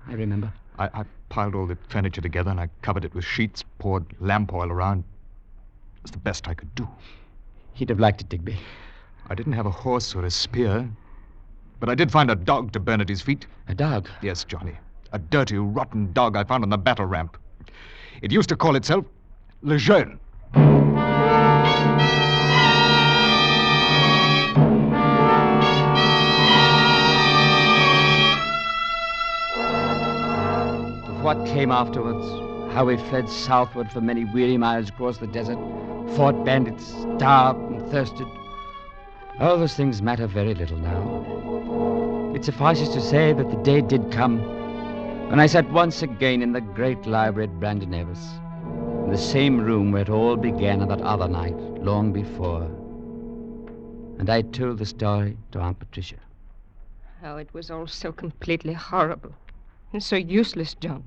I 0.09 0.15
remember. 0.15 0.53
I, 0.79 0.87
I 0.93 1.05
piled 1.29 1.55
all 1.55 1.67
the 1.67 1.79
furniture 1.89 2.21
together 2.21 2.51
and 2.51 2.61
I 2.61 2.69
covered 2.83 3.05
it 3.05 3.15
with 3.15 3.25
sheets, 3.25 3.65
poured 3.79 4.05
lamp 4.21 4.53
oil 4.53 4.71
around. 4.71 5.05
It 5.97 6.03
was 6.03 6.11
the 6.11 6.19
best 6.19 6.49
I 6.49 6.55
could 6.55 6.75
do. 6.75 6.89
He'd 7.73 7.89
have 7.89 8.01
liked 8.01 8.21
it, 8.21 8.29
Digby. 8.29 8.59
I 9.29 9.35
didn't 9.35 9.55
have 9.55 9.67
a 9.67 9.71
horse 9.71 10.15
or 10.15 10.25
a 10.25 10.31
spear, 10.31 10.89
but 11.79 11.89
I 11.89 11.95
did 11.95 12.11
find 12.11 12.31
a 12.31 12.35
dog 12.35 12.73
to 12.73 12.81
burn 12.81 13.01
at 13.01 13.09
his 13.09 13.23
feet. 13.23 13.47
A 13.69 13.75
dog? 13.75 14.09
Yes, 14.23 14.45
Johnny. 14.45 14.77
A 15.13 15.19
dirty, 15.19 15.59
rotten 15.59 16.13
dog 16.13 16.37
I 16.37 16.45
found 16.45 16.65
on 16.65 16.71
the 16.71 16.79
battle 16.79 17.07
ramp. 17.07 17.37
It 18.23 18.33
used 18.33 18.49
to 18.49 18.57
call 18.57 18.77
itself 18.77 19.05
Le 19.63 19.79
Jeune. 19.79 20.19
what 31.27 31.45
came 31.45 31.73
afterwards, 31.73 32.25
how 32.73 32.85
we 32.85 32.97
fled 32.97 33.29
southward 33.29 33.91
for 33.91 34.01
many 34.01 34.25
weary 34.27 34.57
miles 34.57 34.91
across 34.91 35.19
the 35.19 35.27
desert, 35.27 35.59
fought 36.15 36.45
bandits, 36.45 36.87
starved 37.17 37.59
and 37.69 37.91
thirsted. 37.91 38.29
All 39.41 39.59
those 39.59 39.75
things 39.75 40.01
matter 40.01 40.29
very 40.29 40.55
little 40.55 40.79
now. 40.79 41.36
It 42.37 42.45
suffices 42.45 42.91
to 42.91 43.01
say 43.01 43.33
that 43.33 43.51
the 43.51 43.57
day 43.63 43.81
did 43.81 44.13
come 44.13 44.41
when 45.31 45.41
I 45.41 45.47
sat 45.47 45.73
once 45.73 46.03
again 46.03 46.43
in 46.43 46.53
the 46.53 46.61
great 46.61 47.07
library 47.07 47.49
at 47.49 47.59
Brandon 47.59 47.95
Abbas, 47.95 48.29
in 49.07 49.11
the 49.11 49.17
same 49.17 49.59
room 49.59 49.91
where 49.91 50.03
it 50.03 50.11
all 50.11 50.37
began 50.37 50.83
on 50.83 50.89
that 50.89 51.01
other 51.01 51.29
night, 51.29 51.57
long 51.57 52.13
before. 52.13 52.65
And 54.19 54.29
I 54.29 54.43
told 54.43 54.77
the 54.77 54.85
story 54.85 55.39
to 55.53 55.61
Aunt 55.61 55.79
Patricia. 55.79 56.17
Oh, 57.25 57.39
it 57.39 57.49
was 57.55 57.71
all 57.71 57.87
so 57.87 58.13
completely 58.13 58.75
horrible 58.75 59.33
and 59.95 60.03
so 60.03 60.17
useless, 60.17 60.75
John. 60.75 61.05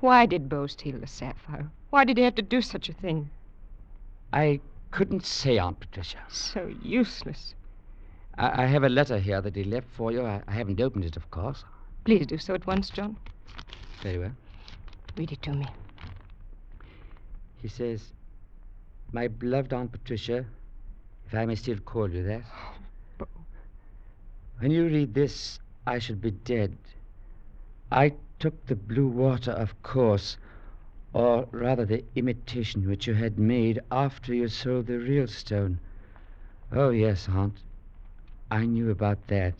Why 0.00 0.24
did 0.24 0.48
Beau 0.48 0.66
steal 0.66 0.98
the 0.98 1.06
sapphire? 1.06 1.68
Why 1.90 2.06
did 2.06 2.16
he 2.16 2.24
have 2.24 2.36
to 2.36 2.42
do 2.42 2.62
such 2.62 2.88
a 2.88 2.94
thing? 2.94 3.28
I 4.32 4.60
couldn't 4.92 5.26
say, 5.26 5.58
Aunt 5.58 5.78
Patricia. 5.78 6.20
So 6.30 6.72
useless. 6.82 7.54
I, 8.38 8.62
I 8.62 8.66
have 8.66 8.84
a 8.84 8.88
letter 8.88 9.18
here 9.18 9.40
that 9.40 9.56
he 9.56 9.64
left 9.64 9.88
for 9.90 10.12
you. 10.12 10.24
I, 10.24 10.40
I 10.46 10.52
haven't 10.52 10.80
opened 10.80 11.04
it, 11.04 11.16
of 11.16 11.30
course. 11.30 11.64
Please 12.04 12.26
do 12.26 12.38
so 12.38 12.54
at 12.54 12.66
once, 12.66 12.88
John. 12.88 13.16
Very 14.02 14.18
well. 14.18 14.32
Read 15.16 15.32
it 15.32 15.42
to 15.42 15.52
me. 15.52 15.66
He 17.60 17.68
says, 17.68 18.12
My 19.12 19.26
beloved 19.26 19.72
Aunt 19.72 19.90
Patricia, 19.90 20.46
if 21.26 21.34
I 21.34 21.44
may 21.44 21.56
still 21.56 21.78
call 21.78 22.08
you 22.08 22.22
that. 22.22 22.42
When 24.60 24.70
you 24.70 24.86
read 24.86 25.14
this, 25.14 25.58
I 25.86 25.98
should 25.98 26.20
be 26.20 26.30
dead. 26.30 26.76
I 27.90 28.14
took 28.38 28.66
the 28.66 28.76
blue 28.76 29.08
water, 29.08 29.52
of 29.52 29.82
course, 29.82 30.36
or 31.12 31.48
rather 31.50 31.84
the 31.84 32.04
imitation 32.14 32.88
which 32.88 33.06
you 33.06 33.14
had 33.14 33.38
made 33.38 33.80
after 33.90 34.34
you 34.34 34.48
sold 34.48 34.86
the 34.86 34.98
real 34.98 35.26
stone. 35.26 35.80
Oh, 36.70 36.90
yes, 36.90 37.28
Aunt. 37.28 37.62
I 38.50 38.64
knew 38.64 38.90
about 38.90 39.26
that. 39.28 39.54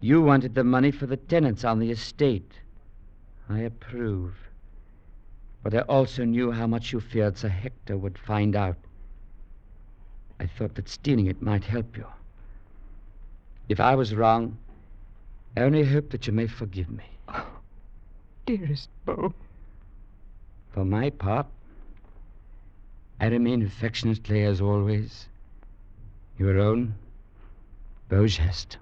You 0.00 0.22
wanted 0.22 0.54
the 0.54 0.64
money 0.64 0.90
for 0.90 1.06
the 1.06 1.16
tenants 1.16 1.64
on 1.64 1.78
the 1.78 1.90
estate. 1.90 2.52
I 3.48 3.60
approve. 3.60 4.34
But 5.62 5.74
I 5.74 5.80
also 5.80 6.24
knew 6.24 6.52
how 6.52 6.66
much 6.66 6.92
you 6.92 7.00
feared 7.00 7.38
Sir 7.38 7.48
Hector 7.48 7.96
would 7.96 8.18
find 8.18 8.54
out. 8.54 8.76
I 10.38 10.46
thought 10.46 10.74
that 10.76 10.88
stealing 10.88 11.26
it 11.26 11.42
might 11.42 11.64
help 11.64 11.96
you. 11.96 12.06
If 13.68 13.80
I 13.80 13.94
was 13.94 14.14
wrong, 14.14 14.56
I 15.56 15.62
only 15.62 15.84
hope 15.84 16.10
that 16.10 16.26
you 16.26 16.32
may 16.32 16.46
forgive 16.46 16.90
me. 16.90 17.04
Oh, 17.28 17.46
dearest 18.46 18.88
Beau. 19.04 19.34
For 20.72 20.84
my 20.84 21.10
part, 21.10 21.46
I 23.20 23.26
remain 23.26 23.62
affectionately 23.62 24.44
as 24.44 24.60
always, 24.60 25.26
your 26.38 26.60
own 26.60 26.94
Beau 28.08 28.26
Geste. 28.26 28.78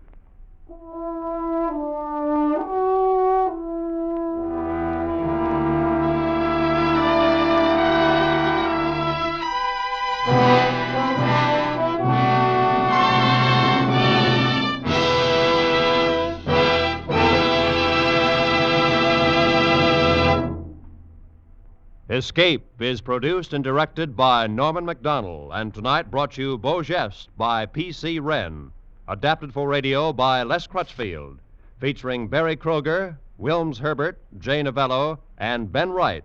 Escape 22.08 22.80
is 22.80 23.00
produced 23.00 23.52
and 23.52 23.64
directed 23.64 24.16
by 24.16 24.46
Norman 24.46 24.86
Macdonnell, 24.86 25.50
and 25.52 25.74
tonight 25.74 26.12
brought 26.12 26.38
you 26.38 26.56
Beau 26.56 26.80
Geste 26.80 27.28
by 27.36 27.66
P.C. 27.66 28.20
Wren, 28.20 28.70
adapted 29.08 29.52
for 29.52 29.68
radio 29.68 30.12
by 30.12 30.42
Les 30.42 30.66
Crutchfield, 30.66 31.38
featuring 31.78 32.26
Berry 32.26 32.56
Kroeger, 32.56 33.16
Wilms 33.40 33.78
Herbert, 33.78 34.18
Jay 34.38 34.62
Novello, 34.62 35.20
and 35.38 35.70
Ben 35.70 35.90
Wright, 35.90 36.24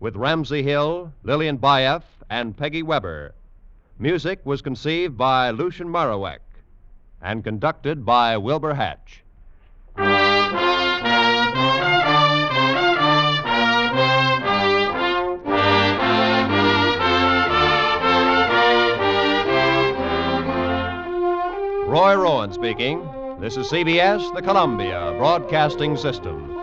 with 0.00 0.16
Ramsey 0.16 0.62
Hill, 0.62 1.12
Lillian 1.22 1.56
Buyeff, 1.58 2.02
and 2.28 2.56
Peggy 2.56 2.82
Weber. 2.82 3.34
Music 3.98 4.40
was 4.44 4.60
conceived 4.60 5.16
by 5.16 5.50
Lucien 5.50 5.88
Moraweck 5.88 6.40
and 7.22 7.42
conducted 7.42 8.04
by 8.04 8.36
Wilbur 8.36 8.74
Hatch. 8.74 9.22
Roy 21.90 22.14
Rowan 22.14 22.52
speaking. 22.52 23.04
This 23.40 23.56
is 23.56 23.66
CBS, 23.66 24.32
the 24.36 24.42
Columbia 24.42 25.12
Broadcasting 25.18 25.96
System. 25.96 26.59